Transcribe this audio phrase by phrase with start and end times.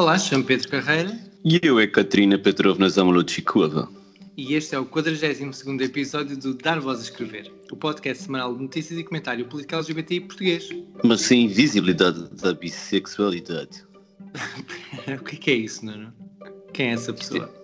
[0.00, 1.14] Olá, chamo Pedro Carreira
[1.44, 3.86] E eu é Katrina Petrovna Zamolodchikova.
[4.34, 8.62] e este é o 42 episódio do Dar Voz a Escrever, o podcast semanal de
[8.62, 10.70] notícias e comentário político LGBT em português.
[11.04, 13.84] Mas sem visibilidade da bissexualidade.
[15.20, 16.14] o que é, que é isso, Nuno?
[16.72, 17.54] Quem é essa pessoa?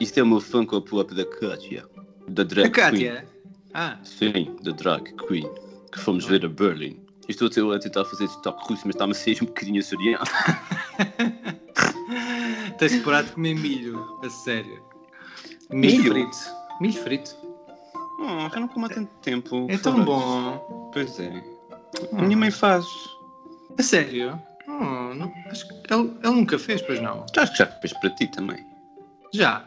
[0.00, 1.84] Isto é o meu Funko Pop da Katia.
[2.26, 3.28] Da drag A Kátia.
[3.74, 4.32] Ah, Queen.
[4.32, 5.46] Sim, da drag queen.
[5.92, 7.04] Que fomos ver a Berlim.
[7.28, 10.24] Estou a tentar fazer toque russo, mas está-me a ser um bocadinho açoriano.
[12.78, 14.82] tens que parar de comer milho, a sério.
[15.70, 16.12] Milho, Milho?
[16.12, 16.36] frito.
[16.80, 17.36] Milho frito.
[18.18, 19.66] Oh, já não como há tanto tempo.
[19.68, 20.90] É tão bom.
[20.92, 21.42] Pois é.
[22.12, 22.84] A minha mãe faz.
[23.78, 24.40] A sério?
[24.68, 27.24] Oh, não, acho que ele, ele nunca fez, pois não?
[27.34, 28.64] Já acho que já fez para ti também.
[29.32, 29.66] Já.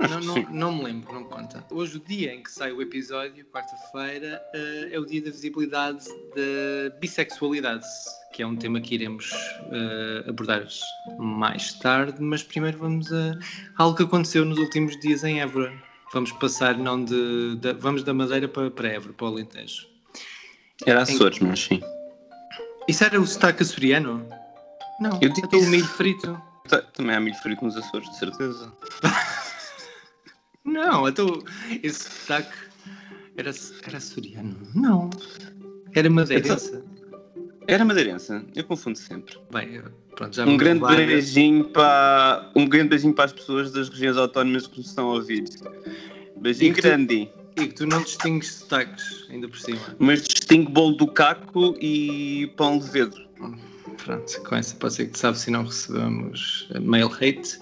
[0.00, 1.64] Não, não, não me lembro, não conta.
[1.70, 6.04] Hoje, o dia em que sai o episódio, quarta-feira, eh, é o dia da visibilidade
[6.34, 7.86] da bissexualidade,
[8.32, 9.30] que é um tema que iremos
[9.70, 10.66] eh, abordar
[11.18, 13.38] mais tarde, mas primeiro vamos a
[13.78, 15.72] algo que aconteceu nos últimos dias em Évora.
[16.12, 19.86] Vamos passar não de, da- vamos da Madeira para, para Évora, para o Alentejo.
[20.84, 21.80] Era Açores, mas sim.
[22.88, 24.26] Isso era o sotaque açoriano?
[24.98, 26.40] Não, Eu disse- o milho frito.
[26.68, 28.72] Ta- Também há milho frito nos Açores, de certeza.
[30.72, 31.42] Não, então
[31.82, 32.52] esse sotaque
[33.36, 33.52] era,
[33.86, 34.56] era açoriano.
[34.74, 35.10] Não.
[35.94, 36.82] Era madeirense.
[37.66, 39.36] Era madeirense, eu confundo sempre.
[39.52, 39.82] Bem,
[40.16, 44.66] pronto, já Um grande beijinho para um grande beijinho para as pessoas das regiões autónomas
[44.66, 45.44] que nos estão a ouvir.
[46.36, 47.30] Beijinho E que tu- grande.
[47.56, 49.78] E que tu não distingues sotaques, ainda por cima.
[49.98, 53.22] Mas distingo bolo do caco e pão de vedro.
[54.02, 57.58] Pronto, com essa pode ser que tu sabes se não recebemos mail hate.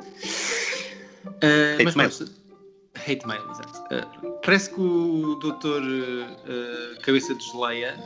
[1.42, 2.10] Eh, Hate mas mail.
[3.06, 3.82] Hate mail, exato.
[3.90, 4.04] Eh,
[4.44, 7.98] parece que o doutor eh, Cabeça de Geleia,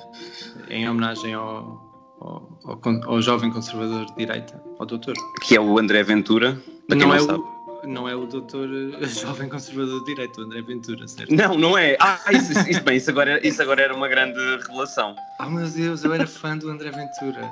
[0.70, 1.80] em homenagem ao,
[2.20, 2.80] ao, ao
[3.14, 6.58] ao jovem conservador de direita, ao doutor, Que é o André Ventura.
[6.88, 7.38] Para não, não, é sabe.
[7.38, 8.68] o, não é o doutor
[9.02, 11.34] jovem conservador de direita, o André Ventura, certo?
[11.34, 11.96] Não, não é.
[12.00, 15.14] Ah, isso, isso- bem, isso agora, isso agora era uma grande revelação.
[15.40, 17.50] Oh meu Deus, eu era fã do André Ventura.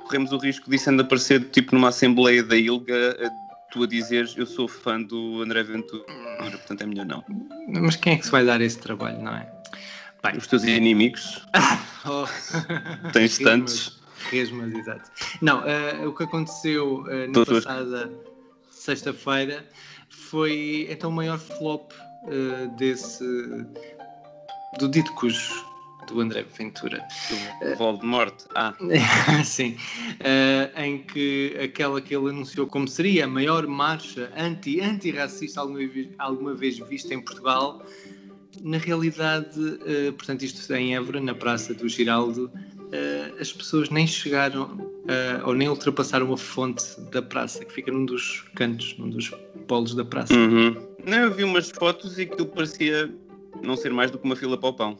[0.00, 3.16] Corremos o risco disso ainda aparecer tipo numa assembleia da ILGA,
[3.70, 6.04] tu a dizeres eu sou fã do André Ventura,
[6.38, 7.24] portanto é melhor não.
[7.68, 9.50] Mas quem é que se vai dar esse trabalho, não é?
[10.22, 11.46] Bem, Os teus inimigos,
[12.06, 12.26] oh.
[13.12, 14.00] tens tantos.
[14.30, 15.10] Resmas, exato.
[15.40, 18.10] Não, eh, o que aconteceu eh, na passada
[18.70, 19.64] sexta-feira
[20.08, 21.92] foi então o maior flop
[22.26, 23.24] eh, desse.
[24.78, 25.64] do dito cujo
[26.06, 27.06] do André Ventura.
[27.60, 28.34] Do Voldemort.
[28.54, 28.74] Ah,
[29.44, 29.76] Sim,
[30.20, 35.86] Eh, em que aquela que ele anunciou como seria a maior marcha anti, antirracista alguma
[35.86, 37.82] vez, alguma vez vista em Portugal,
[38.62, 42.50] na realidade, eh, portanto, isto em Évora, na Praça do Giraldo,
[42.92, 44.94] eh, as pessoas nem chegaram
[45.44, 49.30] ou nem ultrapassaram a fonte da praça, que fica num dos cantos, num dos
[49.68, 50.34] polos da praça.
[50.34, 50.74] Uhum.
[51.06, 53.08] Não, eu vi umas fotos e aquilo parecia
[53.62, 54.98] não ser mais do que uma fila para o pão.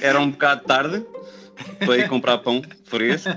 [0.00, 1.04] Era um bocado tarde
[1.78, 3.30] para ir comprar pão fresco,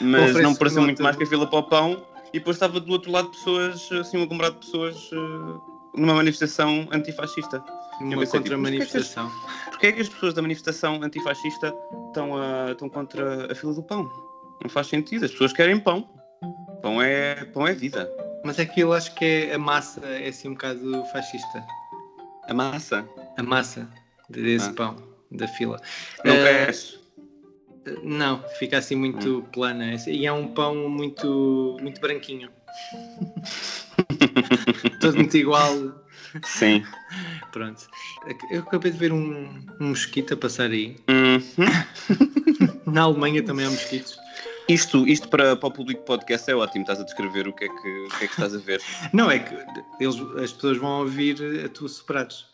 [0.00, 2.06] mas não pareceu muito mais que a fila para o pão.
[2.32, 6.88] E depois estava do outro lado pessoas, assim, um aglomerado de pessoas eh, numa manifestação
[6.92, 7.58] antifascista.
[8.00, 9.30] Uma pensei, tipo, contra-manifestação.
[9.70, 11.74] Porquê é que as pessoas da manifestação antifascista
[12.06, 14.08] estão, a, estão contra a fila do pão?
[14.62, 16.08] Não faz sentido, as pessoas querem pão.
[16.82, 18.08] Pão é, pão é vida.
[18.44, 21.66] Mas é que eu acho que é, a massa é assim um bocado fascista.
[22.48, 23.06] A massa.
[23.36, 23.88] A massa
[24.30, 24.72] desse Ah.
[24.72, 24.96] pão
[25.30, 25.80] da fila.
[26.24, 26.98] Não Eh, queres?
[28.02, 29.42] Não, fica assim muito Hum.
[29.52, 29.94] plana.
[30.06, 32.50] E é um pão muito, muito branquinho.
[35.00, 36.04] Todo muito igual.
[36.44, 36.84] Sim.
[37.52, 37.86] Pronto.
[38.50, 40.96] Eu acabei de ver um, um mosquito a passar aí.
[41.08, 42.92] Uhum.
[42.92, 44.18] Na Alemanha também há mosquitos.
[44.68, 47.68] Isto, isto para, para o público podcast é ótimo, estás a descrever o que é
[47.68, 48.80] que, que, é que estás a ver.
[49.12, 49.52] Não, é que
[49.98, 52.46] eles, as pessoas vão ouvir a tua soprados.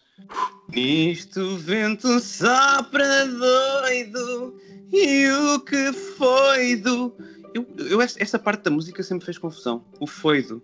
[0.73, 4.55] Isto vento sopra doido
[4.93, 7.15] e o que foi do.
[7.55, 9.85] Eu, eu, esta, parte da música sempre fez confusão.
[10.01, 10.63] O foido.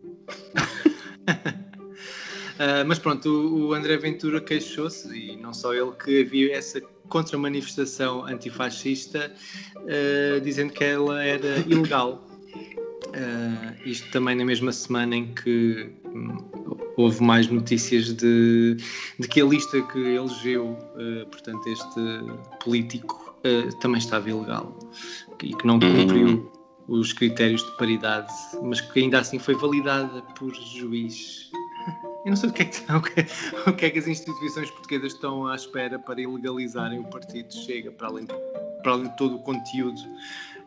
[2.56, 6.81] Uh, mas pronto, o, o André Ventura queixou-se, e não só ele, que havia essa
[7.08, 9.32] contra-manifestação antifascista,
[9.76, 12.26] uh, dizendo que ela era ilegal.
[13.12, 16.38] Uh, isto também na mesma semana em que hum,
[16.96, 18.76] houve mais notícias de,
[19.18, 22.00] de que a lista que elegeu, uh, portanto, este
[22.64, 24.78] político uh, também estava ilegal
[25.42, 26.50] e que não cumpriu uhum.
[26.88, 28.32] os critérios de paridade,
[28.62, 31.50] mas que ainda assim foi validada por juiz.
[32.24, 33.26] Eu não sei o que, é que, o, que,
[33.70, 37.90] o que é que as instituições portuguesas estão à espera para ilegalizarem o partido Chega,
[37.90, 40.00] para além, para além de todo o conteúdo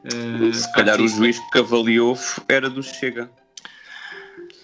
[0.05, 2.17] Uh, se calhar o juiz que avaliou
[2.47, 3.29] era do Chega.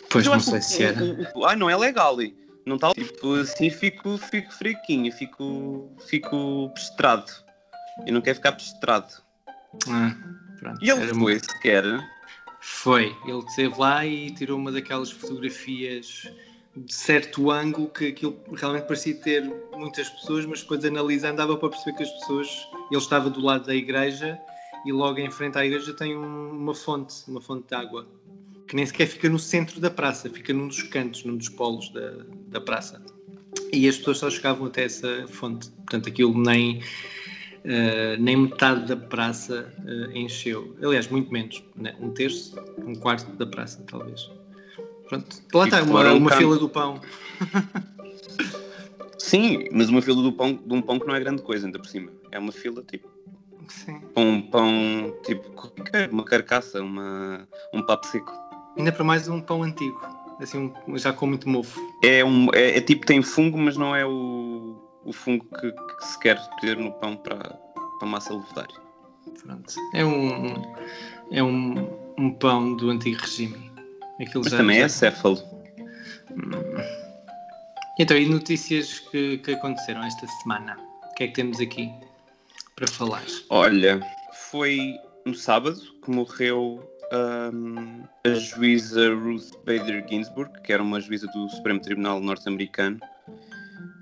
[0.10, 1.00] Pois não sei se era.
[1.46, 2.18] Ah, não é legal.
[2.66, 7.32] Não está tipo assim fico, fico friquinho, fico, fico pestrado.
[8.06, 9.14] Eu não quero ficar pestrado.
[9.90, 10.16] Ah,
[10.60, 10.84] pronto.
[10.84, 11.84] E ele foi sequer.
[12.60, 16.32] Foi, ele esteve lá e tirou uma daquelas fotografias
[16.76, 19.44] de certo ângulo que aquilo realmente parecia ter
[19.76, 22.48] muitas pessoas, mas depois analisando dava para perceber que as pessoas,
[22.92, 24.40] ele estava do lado da igreja
[24.86, 28.08] e logo em frente à igreja tem um, uma fonte, uma fonte de água,
[28.68, 31.90] que nem sequer fica no centro da praça, fica num dos cantos, num dos polos
[31.90, 33.02] da, da praça.
[33.74, 35.70] E as pessoas só chegavam até essa fonte.
[35.72, 40.76] Portanto, aquilo nem, uh, nem metade da praça uh, encheu.
[40.82, 41.64] Aliás, muito menos.
[41.76, 41.96] Né?
[42.00, 44.30] Um terço, um quarto da praça, talvez.
[45.10, 45.38] Pronto.
[45.54, 47.02] Lá está, uma, uma fila do pão.
[49.18, 51.78] Sim, mas uma fila do pão, de um pão que não é grande coisa, ainda
[51.78, 52.12] por cima.
[52.32, 53.08] É uma fila tipo
[53.68, 54.02] Sim.
[54.16, 55.50] Um pão, tipo,
[56.12, 58.32] uma carcaça, uma, um papo seco.
[58.78, 60.02] Ainda para mais um pão antigo,
[60.40, 61.80] assim, um, já com muito mofo.
[62.04, 64.76] É, um, é, é, tipo, tem fungo, mas não é o,
[65.06, 67.60] o fungo que, que se quer ter no pão para, para
[68.02, 68.68] a massa levedar.
[69.44, 69.74] Pronto.
[69.94, 70.54] É um,
[71.32, 73.72] é um, um pão do antigo regime.
[74.20, 75.42] Aquilo mas também é céfalo.
[76.32, 77.02] Hum.
[78.00, 80.78] Então, e notícias que, que aconteceram esta semana?
[81.12, 81.92] O que é que temos aqui?
[82.82, 83.24] Para falar?
[83.50, 84.00] Olha,
[84.50, 86.84] foi no sábado que morreu
[87.54, 93.00] um, a juíza Ruth Bader Ginsburg, que era uma juíza do Supremo Tribunal norte-americano.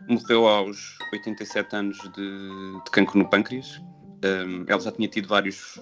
[0.07, 3.81] Morreu aos 87 anos de, de cancro no pâncreas.
[4.23, 5.77] Um, ela já tinha tido vários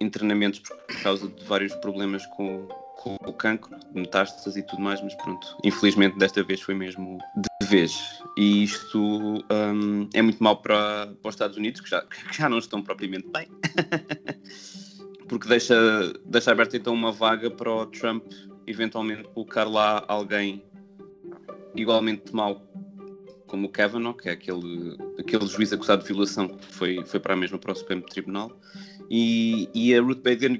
[0.00, 2.66] internamentos por causa de vários problemas com,
[2.96, 7.18] com o cancro, metástases e tudo mais, mas pronto, infelizmente desta vez foi mesmo
[7.74, 8.20] vez.
[8.36, 12.48] E isto um, é muito mau para, para os Estados Unidos, que já, que já
[12.48, 13.48] não estão propriamente bem,
[15.28, 15.74] porque deixa,
[16.24, 18.24] deixa aberta então uma vaga para o Trump
[18.66, 20.64] eventualmente colocar lá alguém
[21.74, 22.62] igualmente mau
[23.46, 27.34] como o Kavanaugh, que é aquele, aquele juiz acusado de violação que foi, foi para
[27.34, 28.50] a mesma para o Supremo Tribunal,
[29.10, 30.50] e, e a Ruth Bader,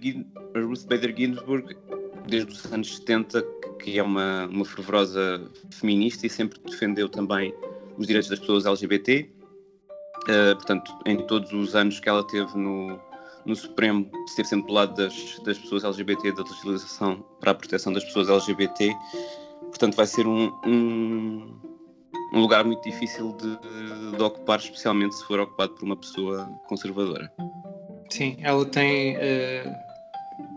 [0.55, 1.77] a Ruth Bader Ginsburg
[2.27, 3.43] desde os anos 70
[3.85, 7.55] que é uma, uma fervorosa feminista e sempre defendeu também
[7.99, 9.31] os direitos das pessoas LGBT.
[10.27, 12.99] Uh, eh, portanto, em todos os anos que ela teve no,
[13.45, 17.93] no Supremo, esteve sempre do lado das, das pessoas LGBT, da legislação para a proteção
[17.93, 18.97] das pessoas LGBT.
[19.61, 21.61] Portanto, vai ser um, um,
[22.33, 27.31] um lugar muito difícil de, de, ocupar, especialmente se for ocupado por uma pessoa conservadora.
[28.11, 29.17] Sim, ela tem.
[29.17, 29.94] Uh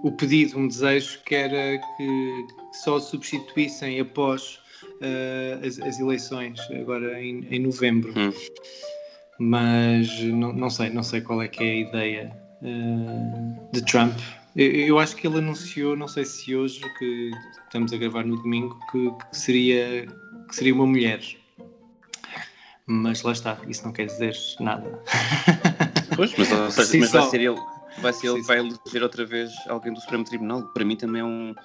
[0.04, 4.60] o pedido, um desejo que era que só substituíssem após
[5.02, 8.14] uh, as, as, eleições, agora em, em novembro.
[8.18, 8.32] Hum.
[9.40, 14.18] Mas não, não, sei, não sei qual é que é a ideia uh, de Trump.
[14.56, 17.32] Eu, eu, acho que ele anunciou, não sei se hoje, que
[17.66, 20.08] estamos a gravar no domingo, que, que seria,
[20.48, 21.22] que seria uma mulher.
[22.88, 25.00] Mas lá está, isso não quer dizer nada.
[26.16, 26.50] Pois, mas,
[26.96, 30.24] mas vai ser ele vai ser ele que vai eleger outra vez alguém do Supremo
[30.24, 30.64] Tribunal.
[30.74, 31.56] Para mim também é um.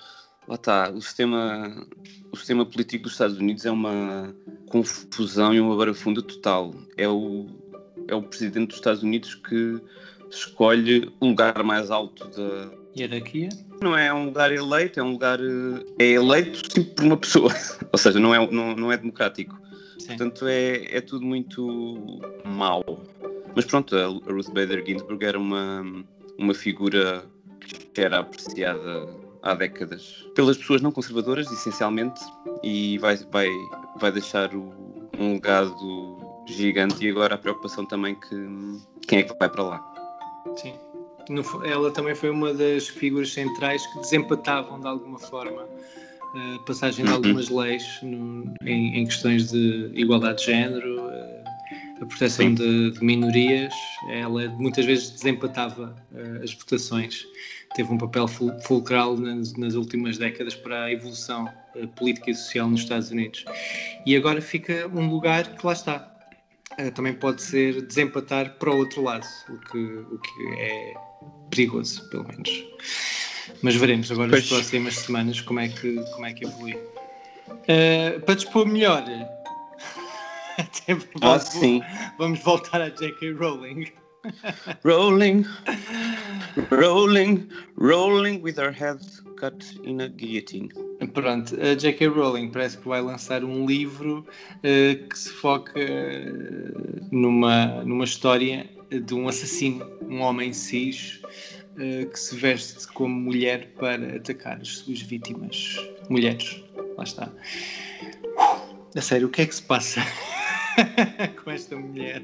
[0.49, 1.87] Lá está, o sistema,
[2.33, 4.35] o sistema político dos Estados Unidos é uma
[4.69, 6.75] confusão e uma barafunda total.
[6.97, 7.47] É o,
[8.09, 9.81] é o presidente dos Estados Unidos que
[10.29, 13.51] escolhe o lugar mais alto da hierarquia.
[13.81, 15.39] Não é um lugar eleito, é um lugar.
[15.99, 17.53] É eleito sim por uma pessoa.
[17.93, 19.57] Ou seja, não é, não, não é democrático.
[19.99, 20.09] Sim.
[20.09, 22.85] Portanto, é, é tudo muito mau.
[23.55, 25.85] Mas pronto, a Ruth Bader Ginsburg era uma,
[26.43, 27.25] uma figura
[27.95, 29.09] que era apreciada
[29.43, 32.21] há décadas pelas pessoas não conservadoras, essencialmente,
[32.63, 33.49] e vai, vai,
[33.99, 34.73] vai deixar o,
[35.19, 37.05] um legado gigante.
[37.05, 38.49] E agora a preocupação também que
[39.07, 39.95] quem é que vai para lá.
[40.57, 40.75] Sim.
[41.65, 45.69] Ela também foi uma das figuras centrais que desempatavam de alguma forma
[46.35, 47.17] a passagem de uhum.
[47.17, 50.97] algumas leis no, em, em, questões de igualdade de género,
[52.03, 53.73] a proteção de, de minorias,
[54.11, 57.25] ela muitas vezes desempatava eh, as votações.
[57.75, 62.35] Teve um papel ful- fulcral nas, nas últimas décadas para a evolução eh, política e
[62.35, 63.45] social nos Estados Unidos.
[64.05, 66.13] E agora fica um lugar que lá está.
[66.77, 70.95] Eh, também pode ser desempatar para o outro lado, o que, o que é
[71.51, 72.51] perigoso, pelo menos.
[73.63, 74.49] Mas veremos agora nas Pois.
[74.49, 76.77] próximas semanas como é que, como é que evolui.
[78.27, 79.05] Para dispor melhor,
[80.73, 81.83] até Ah, vamos, sim.
[82.19, 83.33] vamos voltar a J.K.
[83.33, 83.87] Rowling.
[84.85, 85.45] Rolling,
[86.71, 90.69] rolling, rolling with our heads cut in a guillotine.
[91.13, 92.07] Pronto, a J.K.
[92.07, 94.25] Rowling parece que vai lançar um livro
[94.63, 96.31] eh, que se foca eh,
[97.11, 101.21] numa, numa história de um assassino, um homem cis
[101.81, 105.77] eh, que se veste como mulher para atacar as suas vítimas,
[106.09, 106.63] mulheres.
[106.97, 107.33] Lá está.
[108.95, 110.01] A sério, o que é que se passa
[111.43, 112.23] com esta mulher?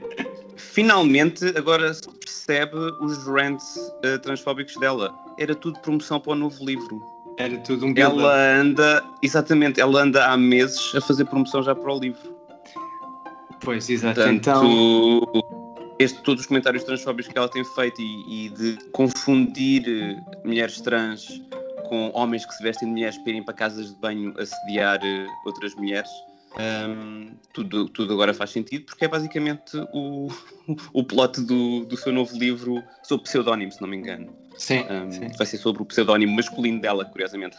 [0.57, 5.15] Finalmente, agora se percebe os rants eh, transfóbicos dela.
[5.39, 7.03] Era tudo promoção para o novo livro.
[7.39, 8.21] Era tudo um build-up.
[8.21, 12.37] Ela anda, exatamente, ela anda há meses a fazer promoção já para o livro.
[13.61, 14.17] Pois, exato.
[14.17, 15.23] Portanto, Então,
[15.99, 20.81] este, todos os comentários transfóbicos que ela tem feito e, e de confundir eh, mulheres
[20.81, 21.41] trans
[21.89, 25.27] com homens que se vestem de mulheres para irem para casas de banho assediar eh,
[25.45, 26.11] outras mulheres,
[26.57, 30.29] hum, tudo, tudo agora faz sentido porque é basicamente o,
[30.93, 34.35] o plot do, do seu novo livro sob pseudónimo, se não me engano.
[34.57, 35.29] sim, Hum, sim.
[35.37, 37.57] vai ser sobre o pseudónimo masculino dela, curiosamente.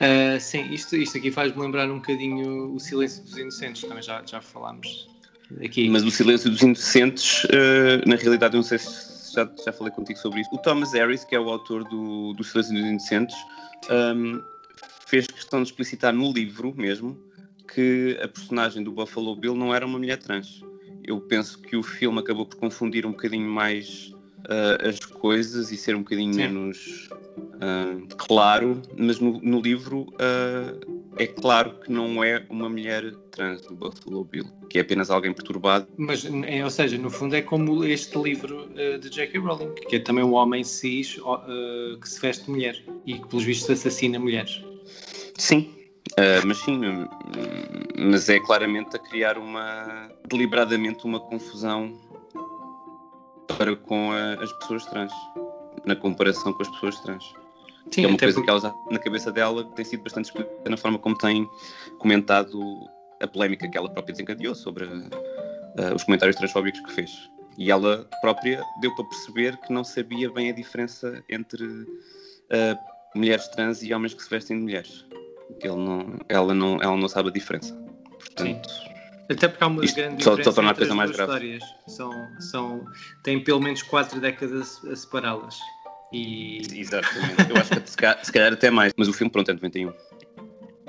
[0.00, 4.22] Uh, sim, isto, isto aqui faz-me lembrar um bocadinho o Silêncio dos Inocentes, também já,
[4.24, 5.08] já falámos
[5.62, 5.88] aqui.
[5.88, 9.92] Mas o Silêncio dos Inocentes, eh, na realidade, eu não sei se já, já falei
[9.92, 10.50] contigo sobre isso.
[10.52, 13.36] O Thomas Harris, que é o autor do, do Silêncio dos Inocentes,
[13.90, 14.40] ehm,
[15.06, 17.18] fez questão de explicitar no livro mesmo
[17.72, 20.62] que a personagem do Buffalo Bill não era uma mulher trans.
[21.02, 24.14] Eu penso que o filme acabou por confundir um bocadinho mais
[24.48, 26.40] eh, as coisas e ser um bocadinho Sim.
[26.40, 27.08] menos
[27.60, 30.74] ah, claro, mas no, no livro ah,
[31.16, 35.32] é claro que não é uma mulher trans do Buffalo Bill, que é apenas alguém
[35.32, 35.86] perturbado.
[35.96, 39.38] Mas, é, ou seja, no fundo é como este livro uh, de J.K.
[39.38, 43.28] Rowling, que é também um homem cis uh, que se veste de mulher e que,
[43.28, 44.62] pelos vistos, assassina mulheres.
[45.38, 45.74] Sim,
[46.18, 47.08] ah, mas sim, hum,
[47.98, 51.92] mas é claramente a criar uma deliberadamente uma confusão
[53.58, 55.12] para com a- as pessoas trans,
[55.84, 57.24] na comparação com as pessoas trans.
[57.90, 60.02] Sim, que é uma coisa porque- que ela já, na cabeça dela que tem sido
[60.02, 61.46] bastante explícita na forma como tem
[61.98, 62.60] comentado
[63.22, 64.84] a polémica que ela própria desencadeou sobre
[65.76, 67.10] ah, os comentários transfóbicos que fez.
[67.58, 71.64] E ela própria deu para perceber que não sabia bem a diferença entre
[72.50, 72.78] ah,
[73.14, 75.04] mulheres trans e homens que se vestem de mulheres.
[75.64, 77.74] Não, ela, não, ela não sabe a diferença.
[78.18, 78.68] Portanto,
[79.30, 81.32] Até porque há uma Isto grande só- só diferença entre coisa as mais duas grave.
[81.32, 81.74] histórias.
[81.86, 82.84] São, são,
[83.22, 85.58] têm pelo menos quatro décadas a separá-las.
[86.12, 87.50] E, exatamente.
[87.50, 88.92] Eu acho que se calhar, se calhar até mais.
[88.96, 89.92] Mas o filme, pronto, é de 91.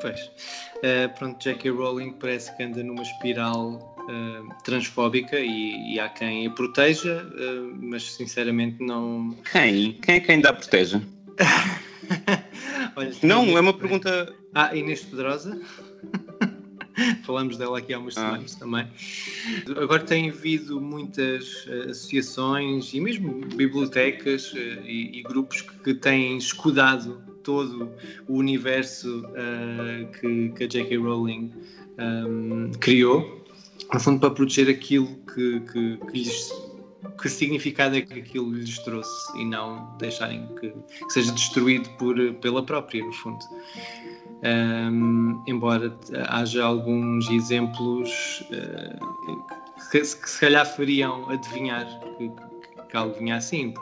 [0.02, 0.32] Pois.
[0.84, 1.70] Eh, pronto, J.K.
[1.72, 7.60] Rowling parece que anda numa espiral eh, transfóbica e, e há quem a proteja, eh,
[7.80, 9.36] mas sinceramente não.
[9.52, 9.94] Quem?
[9.94, 11.02] Quem é que ainda a protege?
[12.96, 14.34] Olha, Não, é uma pergunta.
[14.54, 15.60] Ah, Inês Pedrosa.
[17.24, 18.22] Falamos dela aqui há umas Ah.
[18.22, 18.88] semanas também.
[19.76, 26.38] Agora tem havido muitas eh, associações e mesmo bibliotecas eh, e, e grupos que, têm
[26.38, 27.92] escudado todo
[28.28, 30.98] o universo eh, que, que a J.K.
[30.98, 31.52] Rowling
[31.98, 33.44] ehm, criou,
[33.94, 36.50] no fundo para proteger aquilo que, que, que lhes
[37.22, 42.16] que significado é que aquilo lhes trouxe e não deixarem que, que seja destruído por,
[42.36, 43.40] pela própria, no fundo.
[44.44, 45.98] Um, embora
[46.28, 52.32] haja alguns exemplos uh, que, que se calhar fariam adivinhar que,
[52.90, 53.74] que, algo vinha assim.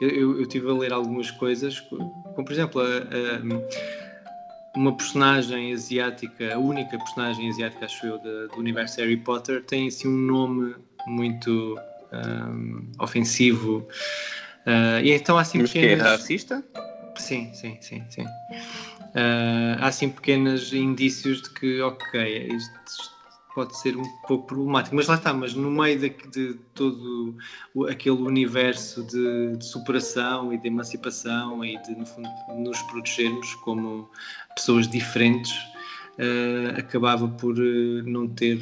[0.00, 6.54] Eu, eu, estive a ler algumas coisas, como por exemplo, a, a, uma personagem asiática,
[6.54, 10.74] a única personagem asiática, acho eu, do universo Harry Potter, tem assim um nome
[11.06, 11.76] muito
[12.12, 13.86] um, ofensivo.
[14.66, 16.64] Uh, e então há assim Mas que é racista?
[17.16, 18.22] Sim, sim, sim, sim.
[18.22, 23.10] Uh, há assim pequenos indícios de que, ok, isto,
[23.54, 27.36] pode ser um pouco problemático, mas lá está, mas no meio de, de todo
[27.88, 34.08] aquele universo de, de, superação e de emancipação e de, no fundo, nos protegermos como
[34.54, 38.58] pessoas diferentes, uh, acabava por uh, não ter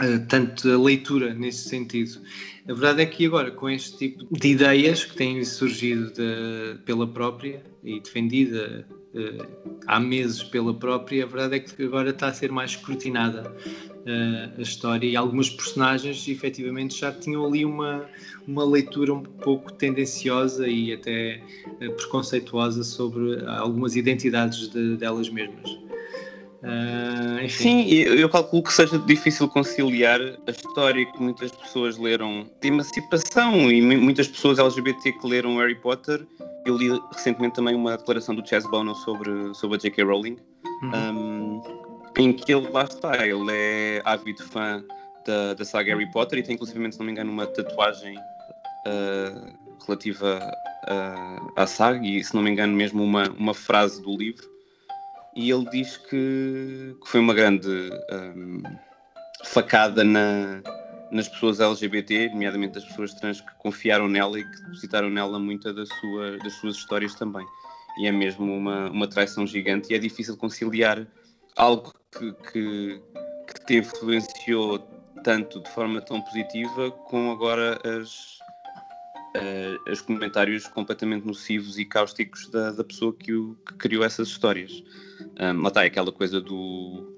[0.00, 2.20] uh, tanta leitura nesse sentido.
[2.68, 7.06] A verdade é que agora, com este tipo de ideias que têm surgido de, pela
[7.06, 12.32] própria e defendida uh, há meses pela própria, a verdade é que agora está a
[12.32, 13.54] ser mais escrutinada
[14.04, 18.08] uh, a história e algumas personagens efetivamente já tinham ali uma,
[18.46, 25.78] uma leitura um pouco tendenciosa e até uh, preconceituosa sobre algumas identidades de, delas mesmas.
[26.64, 32.68] Uh, Sim, eu calculo que seja difícil conciliar a história que muitas pessoas leram de
[32.68, 36.26] emancipação e muitas pessoas LGBT que leram Harry Potter.
[36.64, 40.04] Eu li recentemente também uma declaração do Chess Bono sobre, sobre a J.K.
[40.04, 40.38] Rowling,
[40.82, 40.90] uhum.
[40.94, 41.62] um,
[42.18, 44.82] em que ele, lá está, ele é ávido fã
[45.26, 49.52] da, da saga Harry Potter e tem inclusive, se não me engano, uma tatuagem uh,
[49.86, 50.40] relativa
[50.88, 54.53] uh, à saga e, se não me engano, mesmo uma, uma frase do livro
[55.36, 57.68] e ele diz que, que foi uma grande
[58.12, 58.62] um,
[59.44, 60.62] facada na,
[61.10, 65.72] nas pessoas LGBT, nomeadamente as pessoas trans que confiaram nela e que depositaram nela muita
[65.72, 67.46] da sua, das suas histórias também.
[67.98, 71.06] E é mesmo uma, uma traição gigante e é difícil conciliar
[71.56, 73.02] algo que, que,
[73.46, 74.78] que te influenciou
[75.22, 78.38] tanto de forma tão positiva com agora as,
[79.36, 84.28] uh, os comentários completamente nocivos e cáusticos da, da pessoa que, o, que criou essas
[84.28, 84.82] histórias.
[85.40, 87.14] Um, lá está, é aquela coisa do,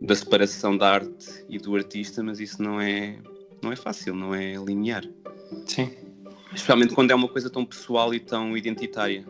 [0.00, 3.18] da separação da arte e do artista, mas isso não é,
[3.62, 5.04] não é fácil, não é linear.
[5.66, 5.90] Sim.
[6.52, 9.24] Especialmente quando é uma coisa tão pessoal e tão identitária.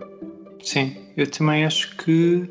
[0.62, 2.48] Sim, eu também acho que.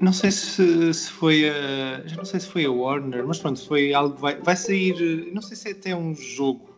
[0.00, 2.02] Não sei se, se foi a.
[2.06, 4.16] Já não sei se foi a Warner, mas pronto, foi algo.
[4.16, 5.30] Vai, vai sair.
[5.32, 6.75] Não sei se é até um jogo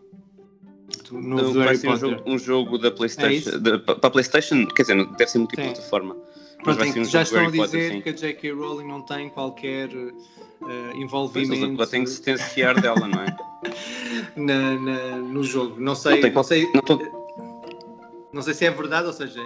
[1.12, 3.50] no não, vai ser um jogo, um jogo, da PlayStation.
[3.50, 6.17] É para a PlayStation, quer dizer, deve ser multiplataforma.
[6.62, 8.53] Pronto, um já estão a dizer Potter, que a J.K.
[8.53, 11.77] Rowling não tem qualquer uh, envolvimento.
[11.77, 13.37] Pois, tem que se distanciar dela, não é?
[14.37, 15.81] na, na, no jogo.
[15.81, 16.15] Não sei.
[16.15, 16.99] Não, tem, não sei, não, tô...
[18.33, 19.41] não sei se é verdade, ou seja,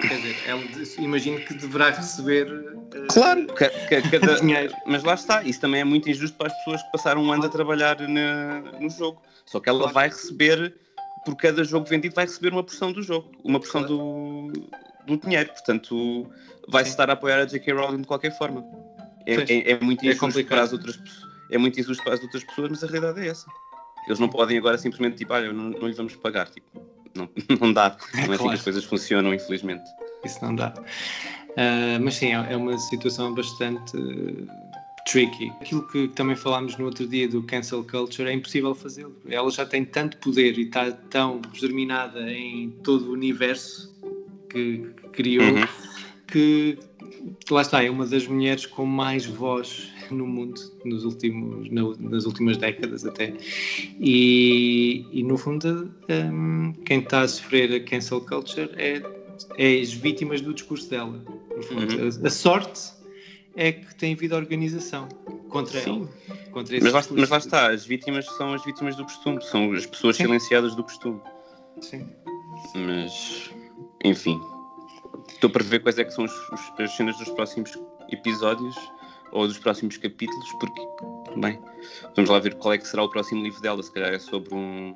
[0.00, 0.62] quer dizer, ela,
[0.98, 2.46] imagino que deverá receber.
[2.50, 4.74] Uh, claro, cada, dinheiro.
[4.86, 7.46] Mas lá está, isso também é muito injusto para as pessoas que passaram um ano
[7.46, 9.22] a trabalhar na, no jogo.
[9.46, 9.94] Só que ela claro.
[9.94, 10.74] vai receber
[11.28, 14.50] por cada jogo vendido vai receber uma porção do jogo, uma porção do,
[15.06, 15.50] do dinheiro.
[15.50, 16.26] Portanto,
[16.66, 17.70] vai-se estar a apoiar a J.K.
[17.74, 18.64] Rowling de qualquer forma.
[19.26, 20.98] É, é, é muito é injusto é para as outras
[21.50, 23.46] é muito injusto para as outras pessoas, mas a realidade é essa.
[24.06, 26.48] Eles não podem agora simplesmente tipo, olha, não, não lhe vamos pagar.
[26.48, 26.82] Tipo,
[27.14, 27.28] não,
[27.60, 27.94] não dá.
[28.14, 28.34] Não é claro.
[28.34, 29.84] assim que as coisas funcionam, infelizmente.
[30.24, 30.72] Isso não dá.
[31.50, 33.98] Uh, mas sim, é, é uma situação bastante
[35.08, 35.50] tricky.
[35.60, 39.16] Aquilo que também falámos no outro dia do cancel culture é impossível fazê-lo.
[39.28, 43.94] Ela já tem tanto poder e está tão determinada em todo o universo
[44.50, 45.66] que, que criou uhum.
[46.26, 46.78] que
[47.50, 52.56] lá está, é uma das mulheres com mais voz no mundo nos últimos, nas últimas
[52.58, 53.34] décadas até.
[53.98, 59.02] E, e no fundo, um, quem está a sofrer a cancel culture é,
[59.56, 61.22] é as vítimas do discurso dela.
[61.62, 62.10] Fundo, uhum.
[62.24, 62.97] a, a sorte
[63.58, 65.08] é que tem havido organização
[65.48, 66.08] contra Sim.
[66.28, 66.38] ela.
[66.52, 69.84] Contra mas, lá, mas lá está, as vítimas são as vítimas do costume, são as
[69.84, 70.24] pessoas Sim.
[70.24, 71.20] silenciadas do costume.
[71.80, 72.08] Sim.
[72.76, 73.50] Mas,
[74.04, 74.40] enfim,
[75.28, 77.76] estou para ver quais é que são os, os, as cenas dos próximos
[78.10, 78.76] episódios
[79.32, 80.80] ou dos próximos capítulos, porque,
[81.36, 81.60] bem,
[82.14, 84.54] vamos lá ver qual é que será o próximo livro dela, se calhar é sobre
[84.54, 84.94] um,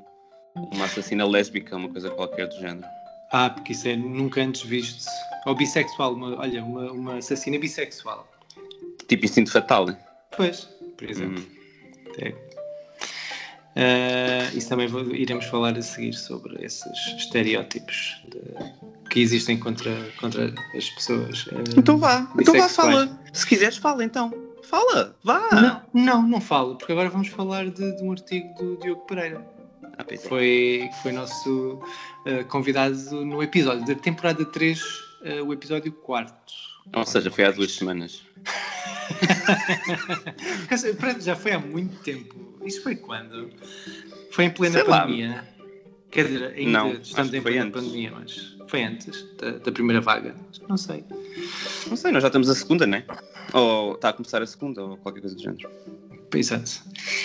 [0.72, 2.86] uma assassina lésbica, uma coisa qualquer do género.
[3.32, 5.04] Ah, porque isso é nunca antes visto.
[5.46, 8.31] Ou bissexual, uma, olha, uma, uma assassina bissexual.
[9.12, 9.98] Tipo instinto fatal, né?
[10.34, 11.42] Pois, por exemplo.
[11.42, 12.14] Hum.
[12.18, 12.34] É.
[13.76, 18.40] Uh, isso também vou, iremos falar a seguir sobre esses estereótipos de,
[19.10, 21.46] que existem contra, contra as pessoas.
[21.48, 23.20] Uh, então vá, então vá, fala.
[23.34, 24.32] Se quiseres, fala então.
[24.62, 25.46] Fala, vá.
[25.52, 29.46] Não, não, não falo, porque agora vamos falar de, de um artigo do Diogo Pereira.
[29.98, 30.16] Ah, é.
[30.16, 31.74] foi, foi nosso
[32.26, 32.96] uh, convidado
[33.26, 34.82] no episódio da temporada 3,
[35.46, 36.34] o episódio 4.
[36.94, 38.22] Ou seja, foi há duas semanas.
[41.20, 42.34] Já foi há muito tempo.
[42.64, 43.50] Isso foi quando?
[44.30, 45.28] Foi em plena Sei pandemia.
[45.28, 45.44] Lá.
[46.10, 47.80] Quer dizer, ainda não, estamos em plena antes.
[47.80, 50.34] pandemia, mas foi antes da, da, primeira vaga.
[50.68, 51.04] Não sei.
[51.88, 53.04] Não sei, nós já estamos a segunda, não é?
[53.52, 55.68] Ou está a começar a segunda, ou qualquer coisa do género.
[56.34, 56.82] Exato.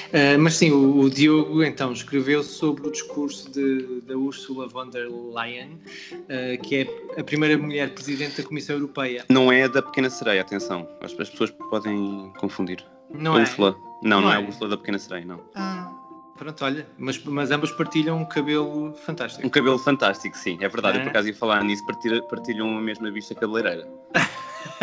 [0.08, 4.89] Uh, mas sim, o, o, Diogo então escreveu sobre o discurso de, da Ursula von
[4.89, 5.80] der Leyen,
[6.13, 9.26] uh, que é a primeira mulher presidente da Comissão Europeia.
[9.30, 10.88] Não é da Pequena Sereia, atenção.
[11.02, 12.84] As, as pessoas podem confundir.
[13.10, 13.41] Não é?
[13.41, 13.76] Ursula.
[14.04, 15.41] Não, não, não é a Ursula da Pequena Sereia, não.
[15.56, 15.96] Ah.
[16.38, 19.45] Pronto, olha, mas, mas ambas partilham um cabelo fantástico.
[19.45, 20.97] Um cabelo fantástico, sim, é verdade.
[20.97, 21.02] É.
[21.02, 21.84] Eu por acaso ia falar nisso,
[22.30, 23.88] partilham, a mesma vista cabeleireira.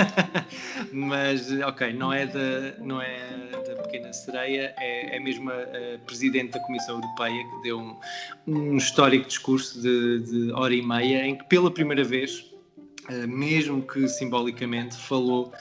[0.92, 5.98] mas, ok, não é da, não é da Pequena Sereia, é, é mesmo a, a
[6.04, 7.96] Presidente da Comissão Europeia que deu um,
[8.46, 12.52] um histórico discurso de, de hora e meia em que pela primeira vez
[13.08, 15.52] uh, mesmo que simbolicamente, falou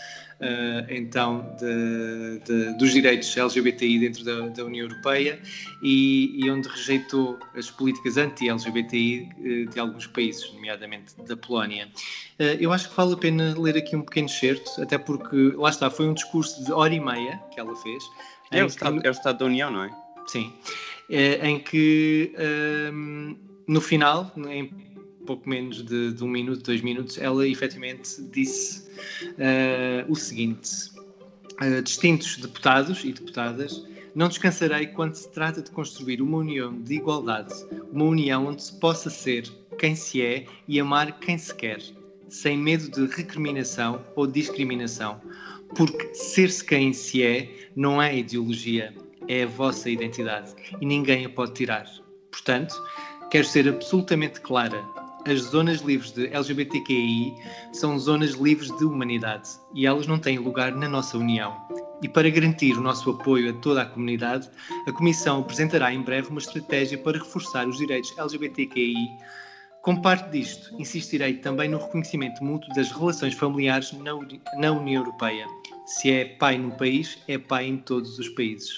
[0.90, 5.40] então de, de, dos direitos LGBTI dentro da, da União Europeia
[5.82, 11.88] e, e, onde rejeitou as políticas anti-LGBTI uh, de alguns países, nomeadamente da Polónia.
[12.40, 15.70] Uh, eu acho que vale a pena ler aqui um pequeno excerto, até porque, lá
[15.70, 18.04] está, foi um discurso de hora e meia que ela fez.
[18.52, 19.92] É o, Estado, que, é o Estado da União, não é?
[20.28, 20.54] Sim.
[21.10, 23.36] em que, ehm,
[23.68, 24.93] no final, em
[25.26, 28.90] pouco menos de, de, um minuto, dois minutos, ela efetivamente disse
[29.22, 30.92] uh, o seguinte:
[31.62, 36.96] uh, distintos deputados e deputadas, não descansarei quando se trata de construir uma união de
[36.96, 37.54] igualdade,
[37.92, 41.82] uma união onde se possa ser quem se é e amar quem se quer,
[42.30, 45.20] sem medo de recriminação ou discriminação,
[45.76, 48.94] porque ser-se quem se é não é ideologia,
[49.28, 51.86] é a vossa identidade e ninguém a pode tirar.
[52.32, 52.76] Portanto,
[53.32, 54.84] quero ser absolutamente clara
[55.26, 57.34] as zonas livres de LGBTQI
[57.72, 61.56] são zonas livres de humanidade e elas não têm lugar na nossa União.
[62.02, 64.50] E para garantir o nosso apoio a toda a comunidade,
[64.86, 69.08] a Comissão apresentará em breve uma estratégia para reforçar os direitos LGBTQI.
[69.82, 75.04] Como parte disto, insistirei também no reconhecimento mútuo das relações familiares na, Uni na União
[75.04, 75.48] Europeia.
[75.86, 78.70] Se é pai num país, é pai em todos os países.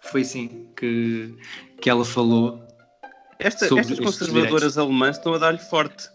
[0.00, 1.34] Foi assim que,
[1.80, 2.65] que ela falou
[3.38, 6.08] esta, estas conservadoras alemãs estão a dar-lhe forte.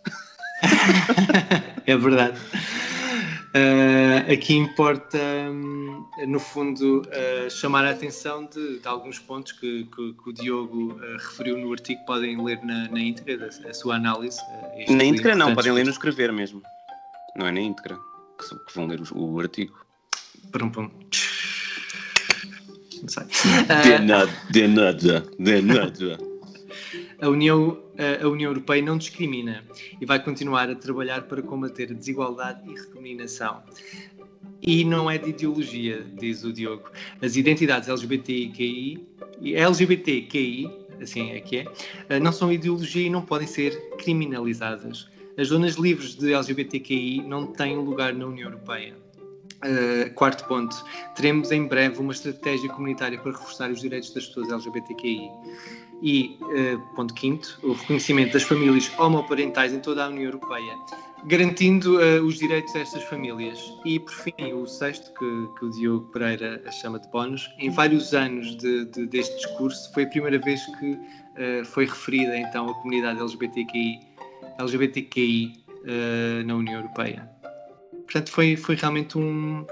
[1.85, 2.39] é verdade.
[3.53, 5.17] Uh, aqui importa,
[5.49, 10.31] um, no fundo, uh, chamar a atenção de, de alguns pontos que, que, que o
[10.31, 11.99] Diogo uh, referiu no artigo.
[12.05, 14.39] Podem ler na, na íntegra a, sua análise.
[14.87, 16.61] na íntegra, não, podem ler no escrever mesmo.
[17.35, 17.97] Não é na íntegra
[18.39, 19.77] que, que vão ler o, o artigo.
[20.51, 20.71] Prum.
[23.01, 23.23] Não sei.
[23.83, 26.30] De nada, de nada, de nada
[27.21, 27.77] a União,
[28.21, 29.63] a União Europeia não discrimina
[29.99, 33.61] e vai continuar a trabalhar para combater a desigualdade e recriminação.
[34.61, 36.91] E não é de ideologia, diz o Diogo.
[37.21, 39.07] As identidades LGBTQI,
[39.43, 40.69] LGBTQI,
[41.01, 41.65] assim é que é,
[42.09, 45.09] eh, não são ideologia e não podem ser criminalizadas.
[45.37, 48.95] As zonas livres de LGBTQI não têm lugar na União Europeia.
[49.63, 50.75] Uh, quarto ponto,
[51.15, 55.29] teremos em breve uma estratégia comunitária para reforçar os direitos das pessoas LGBTQI.
[56.01, 60.73] E, uh, ponto quinto, o reconhecimento das famílias homoparentais em toda a União Europeia,
[61.25, 63.59] garantindo uh, os direitos destas famílias.
[63.85, 68.15] E, por fim, o sexto, que, que o Diogo Pereira chama de bónus, em vários
[68.15, 70.97] anos de, de, deste discurso, foi a primeira vez que
[71.65, 73.99] foi referida então a comunidade LGBTQI,
[74.59, 75.53] LGBTQI
[76.45, 77.40] na União Europeia.
[78.11, 79.65] Portanto, foi, foi realmente um,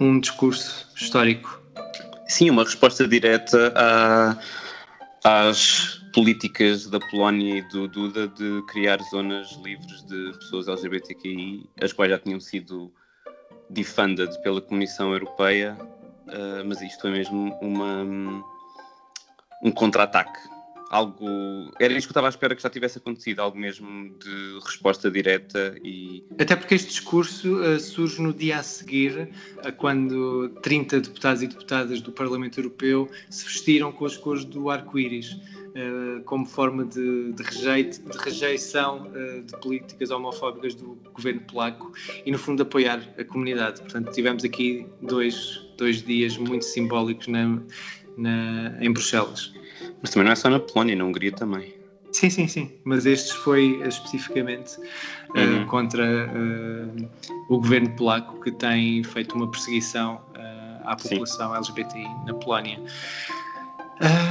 [0.00, 1.60] um discurso histórico.
[2.26, 4.36] Sim, uma resposta direta a
[5.24, 11.94] às políticas da Polónia e do Duda de criar zonas livres de pessoas LGBTQI, as
[11.94, 12.92] quais já tinham sido
[13.70, 18.02] defunded pela Comissão Europeia, uh, mas isto foi mesmo uma,
[19.62, 20.38] um contra-ataque.
[20.94, 21.72] Algo.
[21.80, 25.10] Era isto que eu estava à espera que já tivesse acontecido, algo mesmo de resposta
[25.10, 26.22] direta e.
[26.38, 29.28] Até porque este discurso uh, surge no dia a seguir,
[29.64, 34.70] a quando 30 deputados e deputadas do Parlamento Europeu se vestiram com as cores do
[34.70, 35.36] arco-íris.
[35.74, 41.92] Uh, como forma de, de, de rejeição uh, de políticas homofóbicas do governo polaco
[42.24, 43.80] e, no fundo, apoiar a comunidade.
[43.80, 47.60] Portanto, tivemos aqui dois, dois dias muito simbólicos na,
[48.16, 49.52] na, em Bruxelas.
[50.04, 51.72] Mas também não é só na Polónia, na Hungria também.
[52.12, 52.70] Sim, sim, sim.
[52.84, 54.78] Mas este foi especificamente
[55.34, 55.62] uhum.
[55.62, 57.10] uh, contra uh,
[57.48, 61.56] o governo polaco que tem feito uma perseguição uh, à população sim.
[61.56, 62.78] LGBTI na Polónia.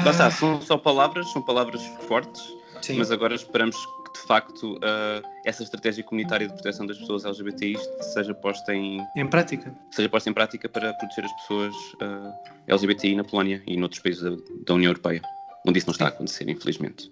[0.06, 2.44] Lá está, são só palavras, são palavras fortes,
[2.80, 2.96] sim.
[2.96, 4.80] mas agora esperamos que de facto
[5.44, 7.78] essa estratégia comunitária de proteção das pessoas LGBTI
[8.14, 9.74] seja posta em, em prática.
[9.90, 11.74] Seja posta em prática para proteger as pessoas
[12.68, 14.36] LGBTI na Polónia e noutros países da,
[14.68, 15.22] da União Europeia
[15.66, 17.12] onde isso não está a acontecer, infelizmente.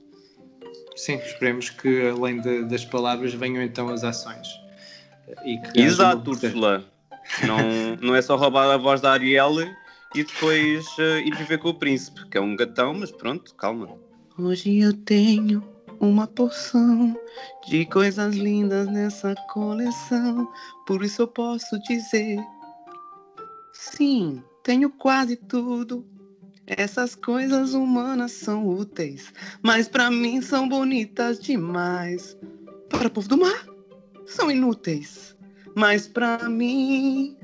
[0.96, 4.48] Sim, esperemos que além de, das palavras venham então as ações.
[5.74, 6.86] Exato, Úrsula.
[7.46, 9.54] Não, não é só roubar a voz da Ariel
[10.14, 13.90] e depois uh, ir viver com o príncipe, que é um gatão, mas pronto, calma.
[14.38, 15.64] Hoje eu tenho
[16.00, 17.16] uma porção
[17.68, 20.52] de coisas lindas nessa coleção,
[20.86, 22.38] por isso eu posso dizer:
[23.72, 26.06] sim, tenho quase tudo
[26.78, 32.38] essas coisas humanas são úteis, mas para mim são bonitas demais.
[32.90, 33.66] Para o povo do mar,
[34.26, 35.36] são inúteis,
[35.76, 37.38] mas para mim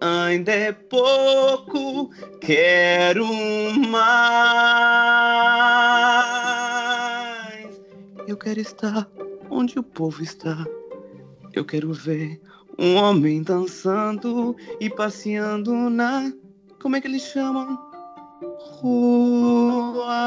[0.00, 2.10] ainda é pouco.
[2.40, 3.26] Quero
[3.88, 4.12] mais.
[8.26, 9.08] Eu quero estar
[9.50, 10.64] onde o povo está.
[11.52, 12.40] Eu quero ver
[12.78, 16.32] um homem dançando e passeando na.
[16.80, 17.91] Como é que eles chamam?
[18.80, 20.22] Rua.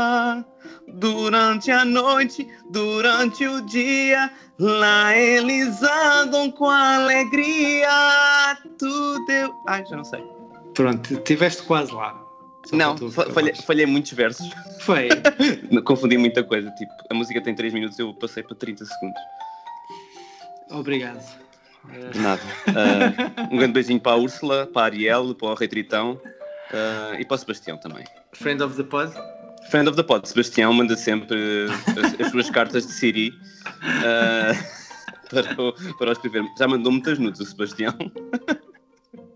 [0.88, 8.58] Durante a noite, durante o dia, lá eles andam com alegria.
[8.80, 9.54] Tudo eu.
[9.68, 10.24] Ai, já não sei.
[10.74, 12.22] Pronto, estiveste quase lá.
[12.66, 14.50] Só não, falhei, falhei muitos versos.
[14.82, 15.10] Foi.
[15.84, 16.72] Confundi muita coisa.
[16.72, 19.22] Tipo, a música tem 3 minutos, eu passei para 30 segundos.
[20.72, 21.24] Obrigado.
[22.12, 22.42] De nada.
[22.68, 26.20] Ah, um grande beijinho para a Úrsula, para a Ariel, para o Rei Tritão
[26.76, 28.04] ah, e para o Sebastião também.
[28.34, 29.12] friend of the pod.
[29.72, 31.38] Friend of the pod, Sebastião manda sempre
[31.98, 33.34] as, as suas cartas de Siri
[33.82, 34.52] ah,
[35.30, 36.44] para, o, para o escrever.
[36.60, 37.94] Já mandou muitas nudes o Sebastião.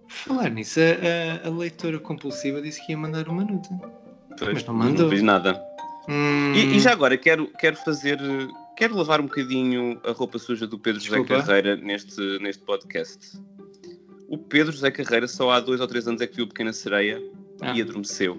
[0.08, 3.70] Falar nisso, a, a- a leitora compulsiva disse que ia mandar uma nude.
[4.38, 5.10] Pois, Mas não mandou.
[5.10, 5.62] fiz nada.
[6.08, 8.18] Hum, E, e já agora quero, quero fazer.
[8.76, 11.44] Quero lavar um bocadinho a roupa suja do Pedro José Desculpa.
[11.44, 13.38] Carreira neste, neste podcast.
[14.30, 17.22] O Pedro José Carreira só há dois ou três anos é que viu Pequena Sereia
[17.62, 17.76] Ah.
[17.76, 18.38] e adormeceu.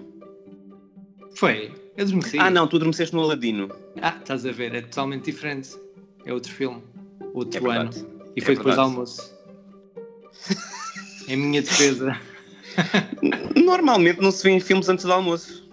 [1.35, 1.71] Foi.
[1.99, 2.37] Adormeci.
[2.39, 3.69] Ah, não, tu adormeceste no Aladino.
[4.01, 5.69] Ah, estás a ver, é totalmente diferente.
[6.25, 6.81] É outro filme.
[7.33, 7.91] Outro É ano.
[7.91, 8.05] verdade.
[8.35, 8.79] E foi É depois do verdade.
[8.79, 9.37] almoço.
[11.27, 12.17] em minha defesa.
[13.55, 15.69] Normalmente não se vê em filmes antes do almoço.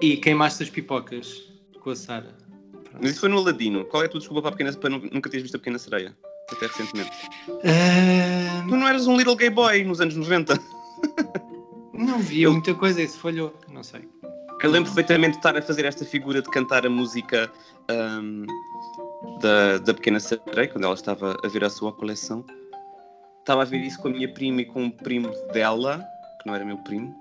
[0.00, 1.42] E queimaste as pipocas
[1.80, 2.34] com a Sara.
[3.00, 3.84] Mas isso foi no Aladino.
[3.84, 5.78] Qual é a tua desculpa para, a pequena, para nu- nunca teres visto a Pequena
[5.78, 6.14] Sereia?
[6.50, 7.10] Até recentemente.
[7.64, 10.58] Ah, Tu não eras um little gay boy nos anos 90.
[11.92, 13.54] não via Eu- muita coisa, isso falhou.
[13.68, 14.08] Não sei.
[14.62, 17.52] Eu lembro perfeitamente de estar a fazer esta figura de cantar a música
[17.88, 18.46] ahm,
[19.40, 22.42] da, da Pequena Sereia, quando ela estava a ver a sua coleção.
[23.40, 26.02] Estava a ver isso com a minha prima e com um primo dela,
[26.40, 27.14] que não era meu primo,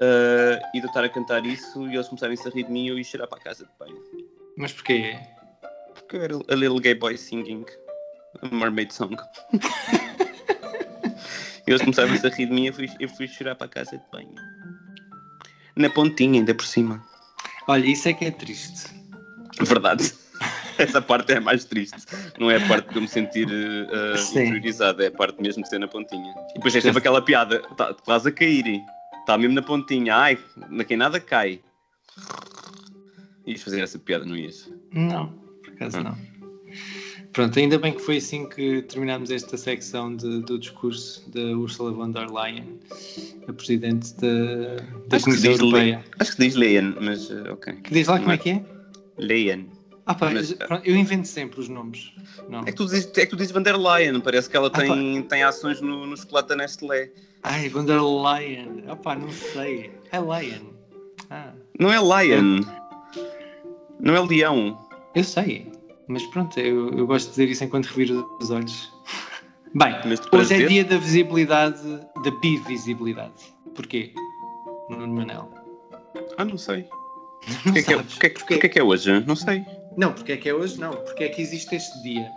[0.00, 2.88] ah, e de estar a cantar isso e eles começarem a rir de mim e
[2.88, 4.00] eu ia cheirar para a casa de banho.
[4.56, 5.16] Mas porquê?
[5.94, 7.64] Porque eu era a little gay boy singing
[8.40, 9.16] a mermaid song.
[11.68, 13.70] e eles começaram a rir de mim e eu fui, eu fui chorar para a
[13.70, 14.34] casa de banho.
[15.76, 17.02] Na pontinha, ainda por cima.
[17.68, 18.88] Olha, isso é que é triste.
[19.60, 20.12] Verdade.
[20.78, 21.96] Essa parte é a mais triste.
[22.38, 24.40] Não é a parte de eu me sentir uh, Sim.
[24.42, 26.32] interiorizado, é a parte mesmo de ser na pontinha.
[26.50, 28.80] E depois é sempre aquela piada, está quase a cair.
[29.20, 30.14] Está mesmo na pontinha.
[30.14, 30.38] Ai,
[30.70, 31.60] na quem nada cai.
[33.46, 34.70] Ias fazer essa piada, não ias?
[34.92, 35.28] Não,
[35.64, 36.02] por acaso Hum.
[36.04, 36.37] não.
[37.32, 41.92] Pronto, ainda bem que foi assim que terminámos esta secção de- do discurso da Ursula
[41.92, 42.80] von der Leyen,
[43.46, 44.76] a presidente da,
[45.08, 46.04] da Acho Comissão Europeia.
[46.18, 47.74] Acho que diz Leyen, mas uh, ok.
[47.74, 48.64] Que diz lá como é que é?
[49.18, 49.68] Leyen.
[50.06, 52.12] Ah pá, Mas- pronto, eu invento sempre os nomes.
[52.48, 52.60] Não.
[52.60, 54.78] É que tu dizes, é que tu dizes Van der Leyen, parece que ela Ah,
[54.80, 57.10] tem, tem ações no, no chocolate da Nestlé.
[57.42, 58.84] Ai, von der Leyen.
[58.88, 59.92] Ah pá, não sei.
[60.10, 60.62] É Leyen.
[61.30, 62.62] Ah, Não é Lion.
[64.00, 64.78] Não é leão.
[65.14, 65.70] eu sei.
[66.08, 68.92] Mas pronto, eu, eu gosto de dizer isso enquanto reviro os olhos.
[69.74, 69.94] Bem,
[70.32, 71.82] hoje é dia da visibilidade,
[72.24, 73.34] da bivisibilidade.
[73.74, 74.12] Porquê?
[74.88, 75.50] Nuno Manel.
[76.38, 76.86] Ah, não sei.
[77.64, 79.24] Não Porquê que, é, porquê, que- porquê que é hoje?
[79.26, 79.64] Não sei.
[79.96, 80.78] Não, porque é que é hoje?
[80.78, 82.28] Não, porque é que existe este dia.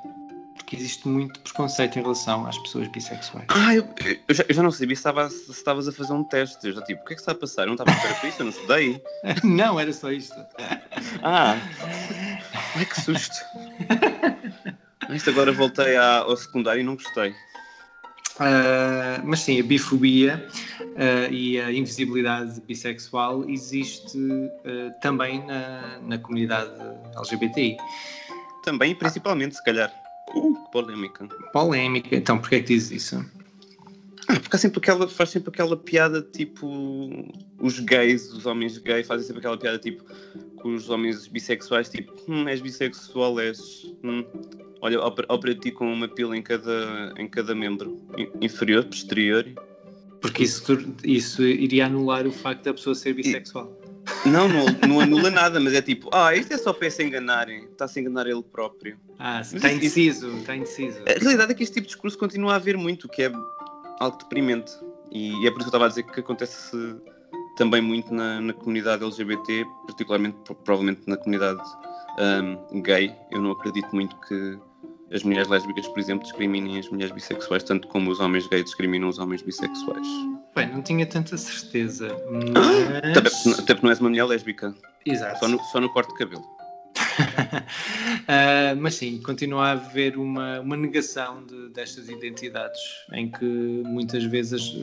[0.55, 3.45] Porque existe muito preconceito em relação às pessoas bissexuais.
[3.49, 3.85] Ah, eu,
[4.27, 6.65] eu já, eu já não sabia se estava- se estavas a fazer um teste.
[6.67, 7.63] Eu já tipo, o que é que está a passar?
[7.63, 9.03] Eu não estava a esperar por isso, eu não estudei.
[9.43, 10.35] Não, era só isto.
[11.23, 11.57] Ah,
[12.75, 13.35] ai que susto.
[15.09, 17.33] Isto agora voltei ao secundário e não gostei.
[18.39, 20.47] Ah, mas sim, a bifobia
[20.95, 24.17] ah, e a invisibilidade bissexual existe
[24.65, 26.71] ah, também na, na comunidade
[27.15, 27.77] LGBTI.
[28.63, 29.91] Também principalmente, se calhar.
[30.33, 31.27] Uh, polémica.
[31.51, 32.15] Polémica.
[32.15, 33.25] Então, porquê é que dizes isso?
[34.31, 36.67] Ah, porque há sempre aquela, faz sempre aquela piada tipo.
[37.59, 40.03] Os gays, os homens gays fazem sempre aquela piada tipo
[40.57, 43.87] com os homens bissexuais, tipo, hum, és bissexual, és.
[44.03, 44.23] Hum.
[44.79, 49.45] Olha, opera, ti com uma pila em cada, em cada membro, in- inferior, posterior.
[50.19, 50.63] Porque isso,
[51.03, 53.75] isso iria anular o facto da pessoa ser bissexual.
[54.25, 57.65] Não, não, não anula nada, mas é tipo, ah, isto é só para se enganarem,
[57.65, 58.97] está-se a enganar ele próprio.
[59.17, 60.99] Ah, está indeciso, está indeciso.
[61.07, 63.31] A realidade é que este tipo de discurso continua a haver muito, que é
[64.01, 64.71] algo deprimente.
[65.11, 66.95] E é por isso que eu estava a dizer que acontece
[67.57, 71.61] também muito na, na comunidade LGBT, particularmente, pro- provavelmente na comunidade
[72.17, 73.13] ahm, gay.
[73.29, 74.57] Eu não acredito muito que
[75.13, 79.09] as mulheres lésbicas, por exemplo, discriminem as mulheres bissexuais, tanto como os homens gays discriminam
[79.09, 80.07] os homens bissexuais.
[80.55, 83.43] Bem, não tinha tanta certeza, Até mas...
[83.43, 84.73] porque, até porque não és uma mulher lésbica,
[85.05, 85.39] Exato.
[85.39, 86.43] só no, só no corte de cabelo.
[88.27, 93.45] Ah, mas sim, continua a haver uma, uma negação de- destas identidades, em que
[93.85, 94.73] muitas vezes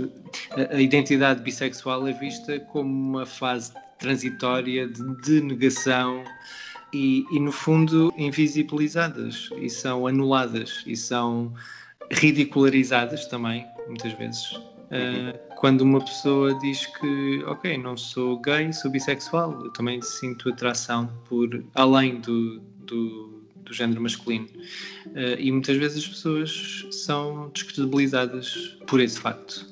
[0.50, 6.24] a, a identidade bissexual é vista como uma fase transitória de, de negação
[6.92, 11.52] e, e, no fundo, invisibilizadas e são anuladas e são
[12.10, 14.52] ridicularizadas também, muitas vezes.
[14.52, 20.48] Uh, quando uma pessoa diz que, ok, não sou gay, sou bissexual, eu também sinto
[20.48, 24.46] atração por além do, do, do género masculino.
[25.06, 29.66] Uh, e muitas vezes as pessoas são descredibilizadas por esse facto.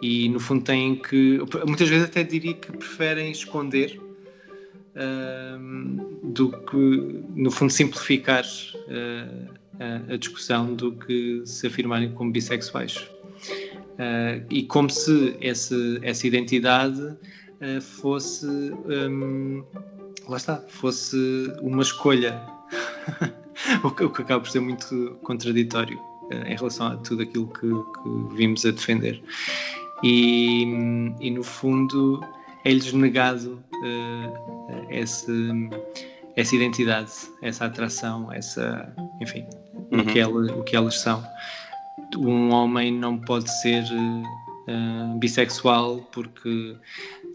[0.00, 4.00] E no fundo têm que, muitas vezes até diria que preferem esconder
[4.94, 8.44] uh, do que, no fundo, simplificar
[9.80, 13.15] a, a discussão do que se afirmarem como bissexuais.
[13.96, 19.64] Uh, e como se esse, essa identidade uh, fosse um,
[20.28, 21.16] lá está, fosse
[21.60, 22.40] uma escolha.
[23.82, 27.48] O, que, o, que, acaba por ser muito contraditório uh, em relação a tudo aquilo
[27.48, 29.20] que, que vimos a defender.
[30.04, 30.62] E,
[31.20, 32.20] e no fundo
[32.64, 33.58] é-lhes negado
[34.90, 35.70] esse,
[36.36, 37.10] essa identidade,
[37.42, 39.46] essa atração, essa, enfim,
[39.90, 40.00] uhum.
[40.00, 41.24] o, que ela, o que elas são
[42.16, 46.76] um homem não pode ser uh, bissexual porque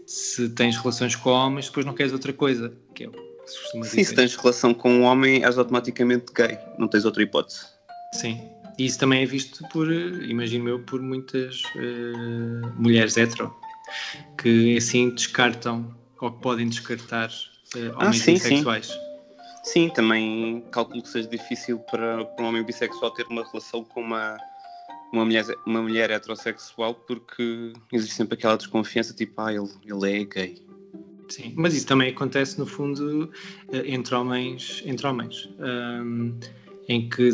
[0.06, 3.58] se tens relações com homens, depois não queres outra coisa, que é o que se
[3.60, 7.66] costuma Sim, se tens relação com um homem, és automaticamente gay, não tens outra hipótese.
[8.12, 8.40] Sim,
[8.78, 13.54] e isso também é visto por, imagino eu, por muitas uh, mulheres hetero,
[14.38, 18.86] que assim descartam, ou que podem descartar uh, homens ah, sim, bissexuais.
[18.86, 19.12] Sim.
[19.64, 24.00] Sim, também calculo que seja difícil para, para um homem bissexual ter uma relação com
[24.00, 24.36] uma
[25.12, 30.24] uma mulher, uma mulher heterossexual porque existe sempre aquela desconfiança, tipo, ah, ele, ele é
[30.24, 30.62] gay.
[31.28, 33.30] Sim, mas isso também acontece no fundo
[33.72, 36.34] eh, entre homens, entre homens, um,
[36.88, 37.30] em que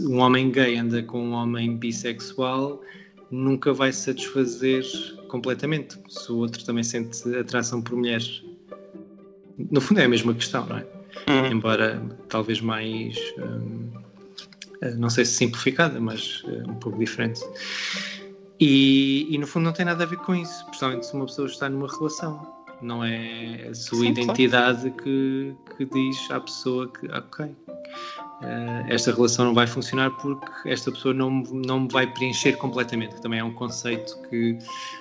[0.00, 2.82] um homem gay anda com um homem bissexual
[3.30, 4.84] nunca vai satisfazer
[5.28, 8.44] completamente se o outro também sente atração por mulheres.
[9.70, 10.86] No fundo é a mesma questão, não é?
[11.28, 11.52] Uhum.
[11.52, 14.01] Embora talvez mais um,
[14.96, 17.40] não sei se simplificada, mas uh, um pouco diferente.
[18.60, 21.48] E, e, no fundo não tem nada a ver com isso, principalmente se uma pessoa
[21.48, 22.62] está numa relação.
[22.80, 24.96] Não é a sua Sim, identidade claro.
[25.02, 27.56] que, que diz à pessoa que, ok, uh,
[28.88, 33.38] esta relação não vai funcionar porque esta pessoa não, não me vai preencher completamente, também
[33.38, 34.58] é um conceito que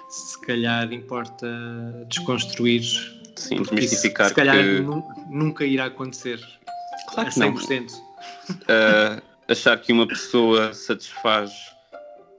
[0.09, 1.47] se calhar importa
[2.07, 2.83] desconstruir.
[3.35, 4.27] Sim, desmistificar.
[4.27, 4.85] Se calhar que...
[5.29, 6.39] nunca irá acontecer
[7.13, 7.91] claro a 100%.
[7.91, 11.51] Uh, achar que uma pessoa satisfaz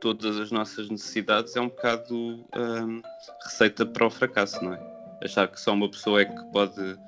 [0.00, 3.02] todas as nossas necessidades é um bocado hum,
[3.44, 4.80] receita para o fracasso, não é?
[5.22, 6.98] Achar que só uma pessoa é que pode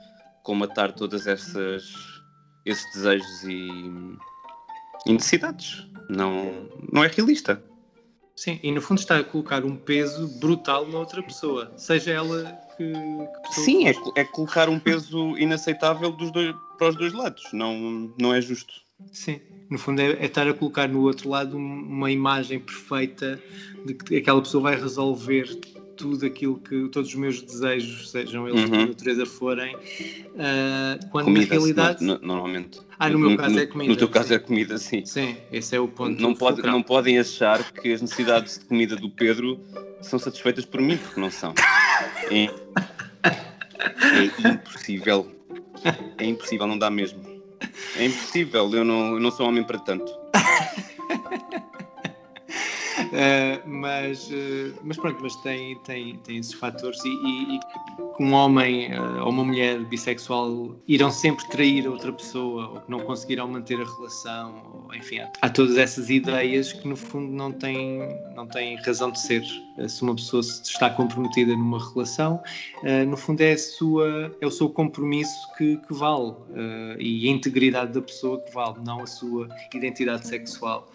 [0.45, 1.93] colmatar todas essas,
[2.65, 3.69] esses desejos e,
[5.07, 5.85] e necessidades.
[6.09, 7.61] Não, não é realista.
[8.37, 12.45] Sim, e no fundo está a colocar um peso brutal na outra pessoa, seja ela
[12.77, 17.13] que, que pessoa Sim, é, é, colocar um peso inaceitável dos dois, para os dois
[17.13, 18.84] lados, não, não é justo.
[19.13, 19.41] Sim,
[19.71, 23.41] no fundo é, é, estar a colocar no outro lado uma imagem perfeita
[23.85, 25.59] de que aquela pessoa vai resolver
[25.97, 28.79] tudo aquilo que todos os meus desejos, sejam eles uhum.
[28.79, 32.05] de natureza forem, uh, quando comida, na realidade.
[32.05, 32.81] No, normalmente.
[32.99, 33.91] Ah, no, no meu caso no, é comida.
[33.91, 34.35] No teu caso sim.
[34.35, 35.05] é comida, sim.
[35.05, 36.21] Sim, esse é o ponto.
[36.21, 39.61] Não, pode, não podem achar que as necessidades de comida do Pedro
[40.01, 41.55] são satisfeitas por mim, porque não são.
[42.31, 42.45] É,
[43.25, 45.31] é impossível.
[46.19, 47.34] É impossível, não dá mesmo.
[47.97, 50.13] É impossível, eu não, eu não sou homem para tanto.
[53.15, 57.61] Uh, mas, uh, mas pronto, mas tem, tem, tem esses fatores e, e, e
[58.19, 62.99] um homem uh, ou uma mulher bissexual irão sempre trair outra pessoa ou que não
[62.99, 67.53] conseguirão manter a relação, ou, enfim, há, há, todas essas ideias que no fundo não
[67.53, 68.01] têm,
[68.35, 69.45] não têm razão de ser.
[69.87, 72.43] se uma pessoa está comprometida numa relação,
[73.07, 76.35] no fundo é, sua, é o seu compromisso que, que vale
[76.99, 80.89] e a integridade da pessoa que vale, não a sua identidade sexual.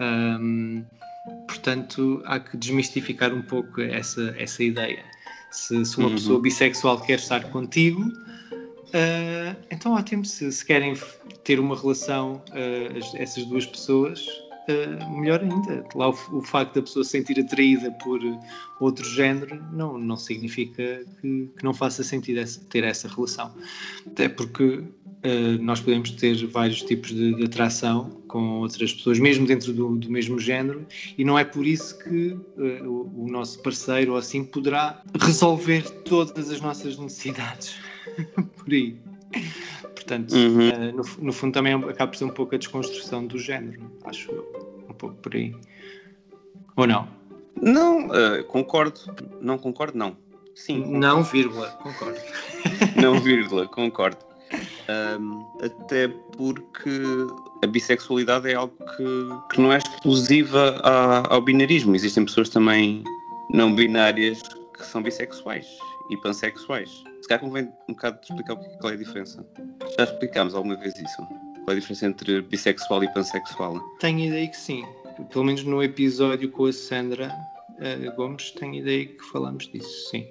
[0.00, 0.84] Um,
[1.46, 5.04] Portanto, há que desmistificar um pouco essa, essa ideia.
[5.50, 6.14] Se, se uma uhum.
[6.14, 10.24] pessoa bissexual quer estar contigo, uh, então ótimo.
[10.24, 10.94] Se, se, querem
[11.44, 14.26] ter uma relação, uh, essas duas pessoas,
[14.68, 15.84] uh, melhor ainda.
[15.94, 18.20] Lá o, o, facto da pessoa se sentir atraída por
[18.80, 23.54] outro género não, não significa que, que não faça sentido essa, ter essa relação.
[24.06, 24.82] Até porque
[25.24, 29.96] Uh, nós podemos ter vários tipos de, de, atração com outras pessoas, mesmo dentro do,
[29.96, 34.18] do mesmo género, e não é por isso que uh, o, o, nosso parceiro ou
[34.18, 37.74] assim poderá resolver todas as nossas necessidades
[38.56, 38.96] por aí.
[40.06, 40.68] Portanto, uhum.
[40.68, 43.90] uh, no, no, fundo também é acaba por ser um pouco a desconstrução do género,
[44.04, 45.52] acho eu, um pouco por aí.
[46.76, 47.08] Ou não?
[47.60, 48.08] Não,
[48.46, 49.00] concordo.
[49.40, 50.16] Não concordo, não.
[50.54, 50.82] Sim.
[50.82, 51.00] Concordo.
[51.00, 52.20] Não, vírgula, concordo.
[53.02, 54.18] não, vírgula, concordo.
[55.18, 57.00] Um, até porque
[57.64, 61.96] a bissexualidade é algo que, que não é exclusiva a, ao binarismo.
[61.96, 63.02] Existem pessoas também
[63.50, 65.66] não binárias que são bissexuais
[66.10, 66.90] e pansexuais.
[67.22, 69.46] Se calhar convém um bocado explicar qual é a diferença.
[69.98, 71.22] Já explicámos alguma vez isso?
[71.64, 73.80] Qual é a diferença entre bissexual e pansexual?
[74.00, 74.84] Tenho ideia que sim.
[75.30, 77.34] Pelo menos no episódio com a Sandra
[77.78, 80.28] uh, Gomes, tenho ideia que falamos disso, sim.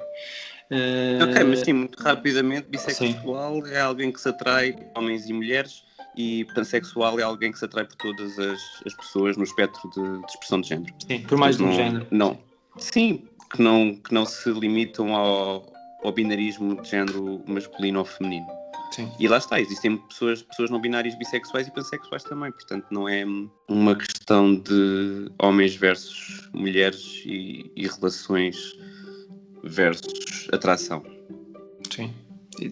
[0.72, 3.72] Uh, ok, mas sim, muito rapidamente, bissexual sim.
[3.72, 5.84] é alguém que se atrai homens e mulheres
[6.18, 10.20] e pansexual é alguém que se atrai por todas as, as pessoas no espectro de,
[10.20, 10.94] de expressão de género.
[11.06, 12.08] Sim, por mais de um género.
[12.10, 12.40] Não.
[12.78, 15.72] Sim, que não, que não se limitam ao,
[16.04, 18.48] ao binarismo de género masculino ou feminino.
[18.92, 19.12] Sim.
[19.20, 23.26] E lá está, existem pessoas, pessoas não binárias bissexuais e pansexuais também, portanto não é
[23.68, 28.56] uma questão de homens versus mulheres e, e relações
[29.64, 31.04] versus atração.
[31.94, 32.14] Sim.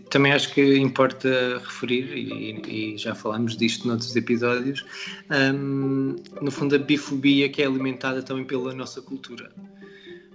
[0.09, 4.85] Também acho que importa referir, e, e já falámos disto noutros episódios,
[5.53, 9.51] um, no fundo a bifobia que é alimentada também pela nossa cultura.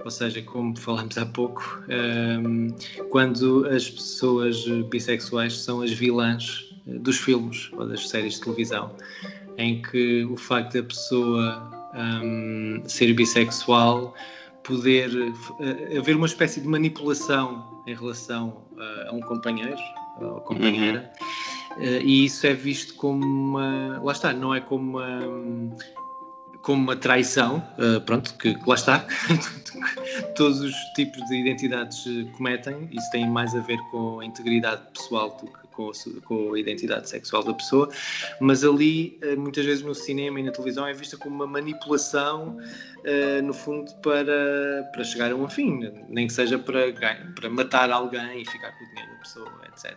[0.04, 2.68] Ou seja, como falámos há pouco, um,
[3.10, 8.94] quando as pessoas bissexuais são as vilãs eh, dos filmes ou das séries de televisão,
[9.56, 14.14] em que o facto da pessoa um, ser bissexual
[14.62, 19.78] poder uh, haver uma espécie de manipulação em relação uh, a um companheiro
[20.20, 21.10] ou companheira
[21.76, 21.84] uhum.
[21.84, 25.76] uh, e isso é visto como uma lá está não é como uma
[26.68, 29.06] como uma traição, uh, pronto, que, que, lá está,
[30.36, 32.04] todos os tipos de identidades
[32.36, 36.52] cometem, isso tem mais a ver com a integridade pessoal do que com a, com
[36.52, 37.88] a identidade sexual da pessoa,
[38.38, 42.58] mas ali, uh, muitas vezes no cinema e na televisão, é vista como uma manipulação,
[42.58, 46.92] uh, no fundo, para, para chegar a um fim, nem que seja para,
[47.34, 49.96] para matar alguém e ficar com o dinheiro da pessoa, etc.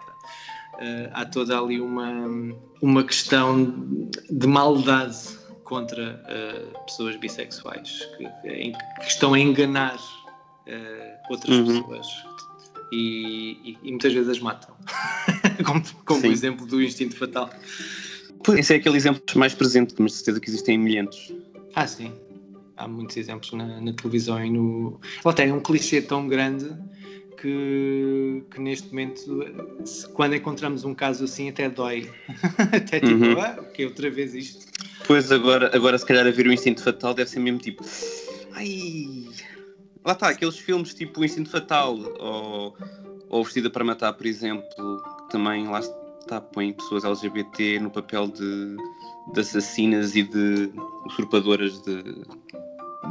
[1.11, 5.41] há toda ali uma, uma questão de maldade
[5.72, 11.82] contra uh, pessoas bissexuais que, que, estão a enganar uh, outras uhum.
[11.82, 12.07] pessoas
[12.91, 14.76] e, e, e, muitas vezes as matam,
[15.65, 17.49] como, como o exemplo do instinto fatal.
[18.57, 21.34] Esse é aquele exemplo mais presente, mas certeza que existem milhentos.
[21.74, 22.11] Ah, sim.
[22.76, 24.99] Há muitos exemplos na, na televisão e no.
[25.24, 26.69] Até é um clichê tão grande
[27.39, 29.22] que, que, neste momento,
[30.15, 32.11] quando encontramos um caso assim, até dói.
[32.59, 33.39] até tipo, uhum.
[33.39, 34.65] ah, que outra vez isto.
[35.12, 37.84] Pois agora, agora se calhar a ver o Instinto Fatal deve ser mesmo tipo.
[38.53, 39.28] Ai.
[40.05, 42.78] Lá está, aqueles filmes tipo o Instinto Fatal ou,
[43.28, 48.30] ou Vestida para Matar, por exemplo, que também lá está, põe pessoas LGBT no papel
[48.30, 48.78] de,
[49.34, 50.72] de assassinas e de
[51.05, 52.03] usurpadoras de,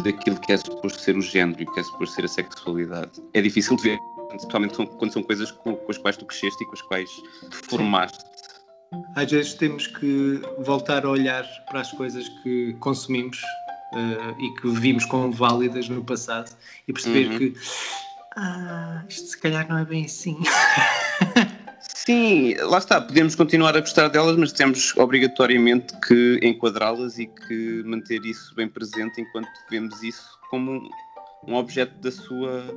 [0.03, 3.11] daquilo que é suposto ser o género e que é suposto ser a sexualidade.
[3.35, 3.99] É difícil de ver,
[4.35, 7.57] especialmente quando são coisas com, com as quais tu cresceste e com as quais te
[7.69, 8.30] formaste
[9.15, 13.41] às vezes temos que voltar a olhar para as coisas que consumimos
[13.93, 16.51] uh, e que vimos como válidas no passado
[16.87, 17.39] e perceber uhum.
[17.39, 17.55] que
[18.37, 20.39] ah, isto se calhar não é bem assim.
[21.81, 27.83] Sim, lá está, podemos continuar a gostar delas, mas temos obrigatoriamente que enquadrá-las e que
[27.85, 30.89] manter isso bem presente enquanto vemos isso como
[31.47, 32.75] um, objeto da sua,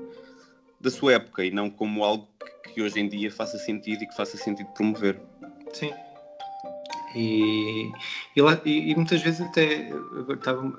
[0.82, 2.28] da sua época e não como algo
[2.74, 5.20] que hoje em dia faça sentido e que faça sentido promover.
[5.74, 5.92] Sim.
[7.16, 7.92] E,
[8.36, 9.92] e, lá, e, e, muitas vezes até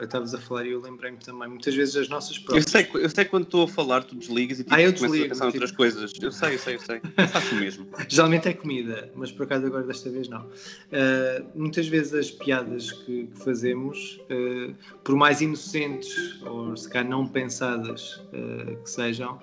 [0.01, 2.67] estavas a falar e eu lembrei-me também, muitas vezes as nossas próprias.
[2.67, 5.27] Eu sei, eu sei quando estou a falar, tu desligas e tipo, ah, eu desligo,
[5.27, 6.13] a pensar outras coisas.
[6.21, 7.01] Eu sei, eu sei, eu sei.
[7.17, 7.87] Eu faço mesmo.
[8.09, 10.43] Geralmente é comida, mas por acaso agora desta vez não.
[10.43, 14.75] Uh, muitas vezes as piadas que, que fazemos, uh,
[15.05, 19.41] por mais inocentes ou se calhar não pensadas uh, que sejam,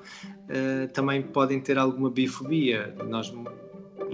[0.93, 2.93] também podem ter alguma bifobia.
[3.07, 3.31] Nós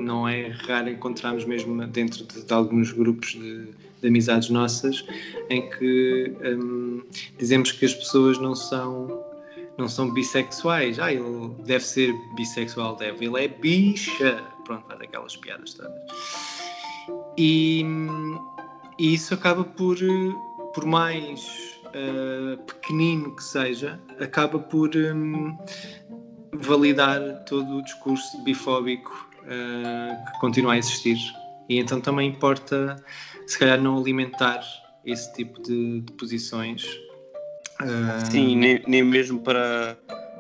[0.02, 3.68] não é raro encontrarmos mesmo dentro de, de alguns grupos de,
[4.02, 5.06] de, amizades nossas
[5.50, 7.04] em que um,
[7.38, 9.26] dizemos que as pessoas não são
[9.78, 10.98] não são bissexuais.
[10.98, 13.26] Ah, ele deve ser bissexual, deve.
[13.26, 14.44] Ele é bicha.
[14.66, 15.94] Pronto, faz aquelas piadas todas.
[17.38, 17.86] E,
[18.98, 19.96] e isso acaba por,
[20.74, 25.56] por mais uh, pequenino que seja, acaba por um,
[26.54, 31.18] validar todo o discurso bifóbico uh, que continua a existir.
[31.70, 32.96] E então também importa,
[33.46, 34.62] se calhar, não alimentar
[35.06, 36.86] esse tipo de, de posições.
[37.82, 38.26] Uh...
[38.30, 39.98] Sim, nem, nem mesmo para,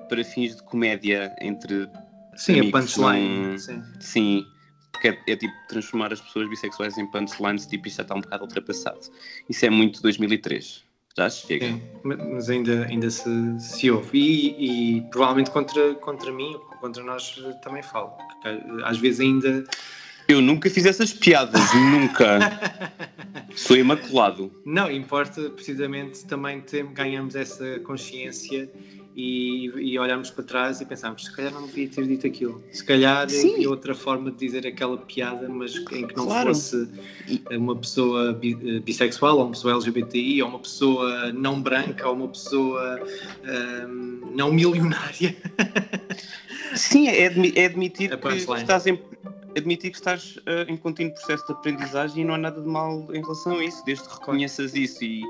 [0.09, 1.89] para fins de comédia entre.
[2.35, 3.51] Sim, a punchline.
[3.51, 3.57] Não...
[3.57, 3.83] Sim.
[3.99, 4.45] sim.
[4.91, 8.21] Porque é, é, tipo transformar as pessoas bissexuais em punchlines, tipo, isto já está um
[8.21, 8.99] bocado ultrapassado.
[9.47, 10.87] Isso é muito 2003
[11.17, 11.65] já chega.
[11.65, 14.17] Sim, mas ainda, ainda se, se ouve.
[14.17, 18.11] E, e, provavelmente contra, contra mim, contra nós também falo.
[18.83, 19.63] Às vezes ainda
[20.27, 22.39] Eu nunca fiz essas piadas, nunca.
[23.55, 24.51] Sou imaculado.
[24.65, 28.69] Não, importa precisamente também ter, ganhamos essa consciência
[29.15, 32.61] e, e olharmos para trás e pensarmos, se calhar não devia ter dito aquilo.
[32.71, 33.53] Se calhar Sim.
[33.55, 36.53] havia outra forma de dizer aquela piada, mas em que não Claro.
[36.53, 36.87] fosse
[37.49, 42.15] uma pessoa bi- eh, bissexual, ou uma pessoa LGBTI, ou uma pessoa não branca, ou
[42.15, 42.99] uma pessoa
[43.43, 45.35] ahm, não milionária.
[46.75, 48.99] Sim, é, admi- é admitir A que estás em,
[49.57, 53.07] admitir que estás eh, em contínuo processo de aprendizagem e não há nada de mal
[53.13, 55.23] em relação a isso, desde que reconheças isso e,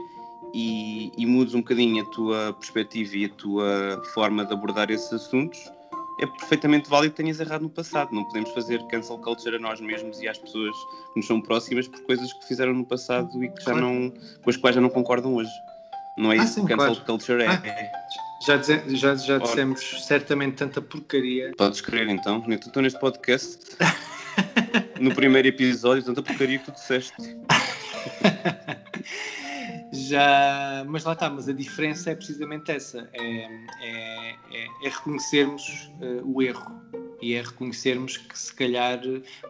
[0.54, 5.12] e, e mudes um bocadinho a tua perspectiva e a tua forma de abordar esses
[5.14, 5.60] assuntos,
[6.20, 8.10] é perfeitamente válido que tenhas errado no passado.
[8.12, 10.76] Não podemos fazer cancel culture a nós mesmos e às pessoas
[11.14, 13.82] que nos são próximas por coisas que fizeram no passado e que já Claro.
[13.82, 14.12] não,
[14.42, 15.52] com as quais já não concordam hoje.
[16.18, 17.06] Não é Ah, isso sim, que cancel claro.
[17.06, 17.48] culture é.
[17.48, 17.62] Ah.
[18.46, 19.44] Já, dize- já, já Ora.
[19.44, 21.52] dissemos certamente tanta porcaria.
[21.58, 23.76] Podes crer então, estou neste podcast,
[25.02, 27.14] no primeiro episódio, tanta porcaria que tu disseste.
[29.92, 33.44] Já, mas lá está, mas a diferença é precisamente essa: é,
[33.82, 36.82] é, é- é reconhecermos eh, o erro
[37.22, 39.00] e é reconhecermos que se calhar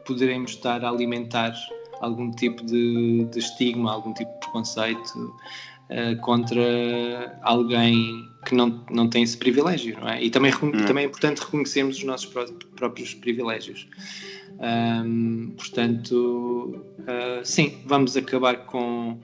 [0.06, 1.54] poderemos estar a alimentar
[2.02, 5.36] algum tipo de, de estigma, algum tipo de preconceito
[5.90, 10.24] eh, contra alguém que não, não tem esse privilégio, não é?
[10.24, 10.86] E também, Hum.
[10.86, 12.46] também é importante reconhecermos os nossos pró-
[12.76, 13.88] próprios privilégios.
[14.60, 19.20] Ahm, portanto, ah, sim, vamos acabar com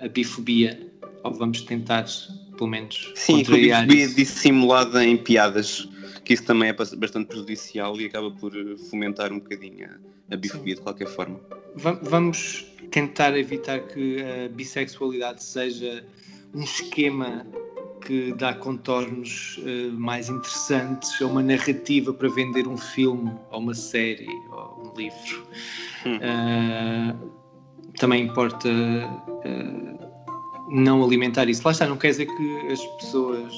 [0.00, 0.86] a bifobia,
[1.24, 2.06] ou vamos tentar,
[2.56, 5.88] pelo menos, Sim, com a contrariar bifobia dissimulada em piadas,
[6.24, 9.88] que isso também é bas- bastante prejudicial e acaba por eh, fomentar um bocadinho
[10.30, 11.40] a, a bifobia de qualquer forma.
[11.74, 16.04] Va- Vamos tentar evitar que a bissexualidade seja
[16.54, 17.44] um esquema
[18.00, 23.74] que dá contornos eh, mais interessantes a uma narrativa para vender um filme, ou uma
[23.74, 25.46] série, ou um livro.
[26.06, 26.18] Hum.
[26.22, 27.14] Ah,
[27.98, 30.08] também importa ah,
[30.68, 31.62] não alimentar isso.
[31.64, 33.52] Lá está, não quer dizer que as pessoas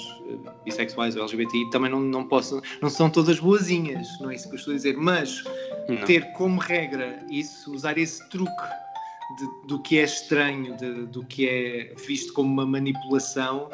[0.64, 4.54] bissexuais ou LGBTI também não, não possam, não são todas boazinhas, não é isso que
[4.54, 5.42] eu estou a dizer, mas
[5.88, 5.96] Não.
[6.06, 8.50] ter como regra isso, usar esse truque
[9.38, 13.68] de- do que é estranho, de- do que é visto como uma manipulação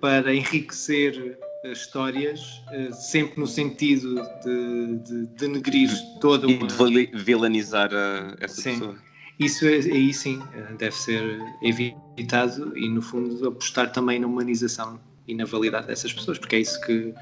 [0.00, 4.14] para enriquecer eh, histórias, eh, sempre no sentido
[4.44, 5.90] de, de denegrir
[6.20, 6.66] toda E uma.
[6.66, 7.90] de vali- vilanizar
[8.40, 8.72] essa Sim.
[8.72, 8.96] pessoa.
[9.38, 11.22] Isso é- aí sim eh, deve ser
[11.62, 14.98] evitado e, no fundo, apostar também na humanização
[15.28, 17.12] e na validade dessas pessoas, porque é isso que,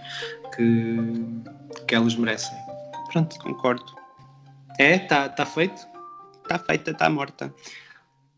[0.55, 0.97] que,
[1.88, 2.57] que elas merecem.
[3.11, 3.36] Pronto.
[3.38, 3.84] Concordo.
[4.78, 4.97] É?
[4.97, 5.80] Está tá feito?
[6.42, 7.53] Está feita, está morta.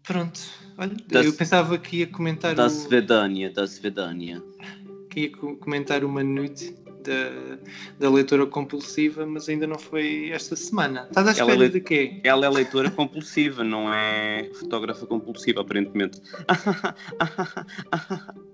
[0.07, 0.41] Pronto.
[0.79, 4.43] Olha, Das- eu pensava que ia comentar Da o, Svedânia, da Svedânia.
[5.11, 7.57] que ia co- comentar uma nude da,
[7.99, 11.07] da leitora compulsiva, mas ainda não foi esta semana.
[11.09, 12.21] Estás à Ela espera lê- de quê?
[12.25, 16.21] Ela é leitora compulsiva, não é fotógrafa compulsiva, aparentemente.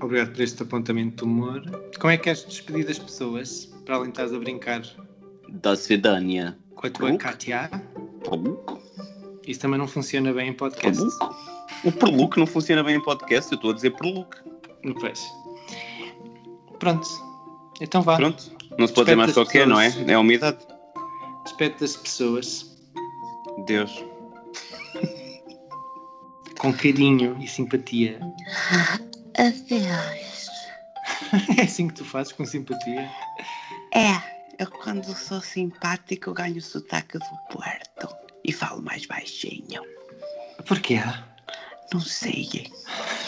[0.00, 1.62] Obrigado por este apontamento de humor.
[2.00, 4.82] Como é que és despedir das pessoas, para além de estás a brincar
[5.48, 6.56] Da Svedânia.
[6.74, 7.16] com a tua.
[7.16, 7.70] Katia?
[8.24, 8.80] Perluco?
[9.46, 11.02] Isso também não funciona bem em podcast.
[11.02, 11.52] Perluco?
[11.84, 14.36] O perluco não funciona bem em podcast, eu estou a dizer perluco.
[15.00, 15.22] Pois.
[16.78, 17.08] Pronto.
[17.80, 18.16] Então vá.
[18.16, 19.88] Pronto, não se pode dizer mais qualquer, não é?
[20.06, 20.58] É a umidade.
[21.44, 22.78] Despede das pessoas
[23.66, 24.04] Deus.
[26.58, 28.20] com carinho e simpatia.
[29.38, 30.42] Adeus.
[31.58, 33.10] É assim que tu fazes, com simpatia.
[33.94, 34.12] É,
[34.58, 39.82] eu quando sou simpático ganho o sotaque do Porto e falo mais baixinho.
[40.66, 41.00] Porquê?
[41.92, 42.70] Não sei.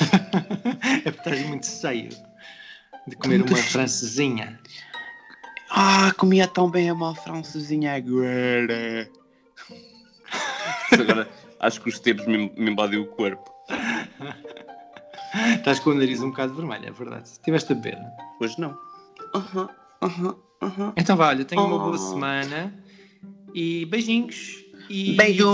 [1.05, 2.09] é porque estás muito cheio
[3.07, 3.71] de comer Muito uma cheio.
[3.71, 4.61] francesinha.
[5.71, 9.11] Ah, comia tão bem a mó francesinha agora.
[10.93, 11.29] Agora
[11.61, 13.51] acho que os tempos me, me invadem o corpo.
[15.57, 17.29] Estás com o nariz um bocado vermelho, é verdade.
[17.29, 17.99] Estiveste a beber.
[18.41, 18.79] Hoje não.
[20.97, 21.99] Então vá, olha, tenha uma boa Oh.
[21.99, 22.73] semana
[23.53, 24.64] e beijinhos.
[24.89, 25.47] E Beijos!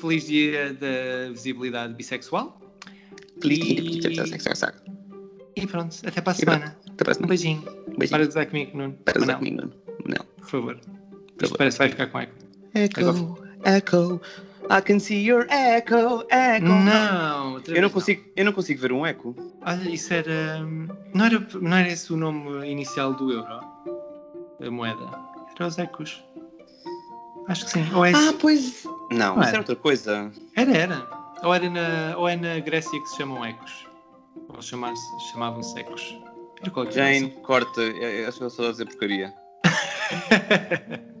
[0.00, 2.60] feliz dia da visibilidade bissexual.
[3.40, 4.24] Feliz E- dia.
[5.56, 6.76] E pronto, até para a semana.
[6.88, 7.28] Até para a Um semana.
[7.28, 7.62] beijinho.
[7.62, 8.10] Beijinho.
[8.10, 8.92] Para de usar comigo, Nuno.
[9.04, 9.72] Para usar Não, comigo, Nuno.
[10.06, 10.24] Não.
[10.36, 10.76] Por favor.
[10.76, 11.58] Por Isto favor.
[11.58, 12.34] parece que vai ficar com eco.
[12.74, 14.20] Echo, echo.
[14.70, 16.64] I can see your echo, echo.
[16.64, 19.34] Não, Eu não, consigo, eu não consigo ver um eco.
[19.62, 20.60] Olha, isso era.
[21.14, 23.60] Não era, não era esse o nome inicial do euro?
[24.60, 25.04] A moeda?
[25.56, 26.22] Era os ecos.
[27.48, 27.94] Acho que sim.
[27.94, 28.84] Ou é Ah, pois.
[29.10, 29.56] Não, Não isso era.
[29.56, 30.30] é outra coisa.
[30.54, 31.08] Era, era.
[31.42, 33.86] Ou, era na, ou é na Grécia que se chamam ecos.
[34.48, 36.02] Ou chamavam-se ecos.
[36.60, 37.80] Era qualquer coisa Jane, corta.
[37.80, 39.32] Eu- eu Acho que eu só a dizer porcaria.
[39.64, 41.08] assim.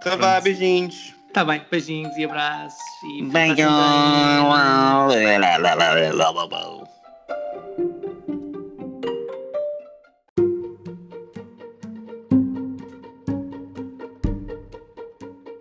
[0.00, 1.14] Então vá, beijinhos.
[1.34, 2.80] Tá bem, beijinhos e abraços.
[3.04, 3.54] E Bem,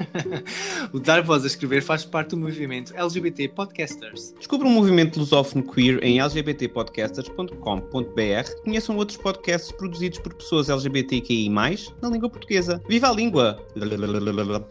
[0.92, 4.34] O Dar Voz a Escrever faz parte do movimento LGBT Podcasters.
[4.38, 8.62] Descubra um movimento lusófono queer em lgbtpodcasters.com.br.
[8.64, 12.82] Conheçam outros podcasts produzidos por pessoas LGBTQI+, na língua portuguesa.
[12.88, 13.62] Viva a língua!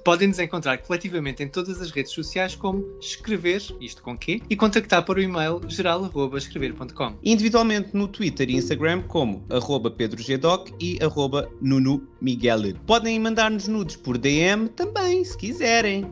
[0.03, 4.15] Podem nos encontrar coletivamente em todas as redes sociais como escrever, isto com
[4.49, 7.17] e contactar o e-mail geral.escrever.com.
[7.23, 12.73] Individualmente no Twitter e Instagram como arroba pedrogdoc e arroba Nuno Miguel.
[12.87, 16.05] Podem mandar-nos nudes por DM também, se quiserem.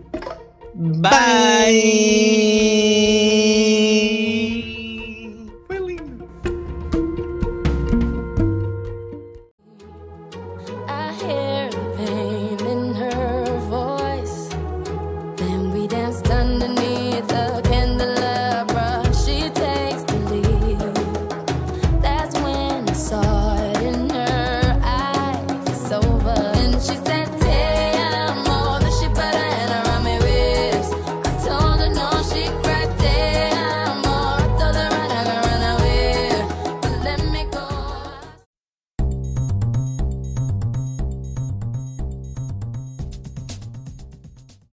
[0.76, 1.12] Bye!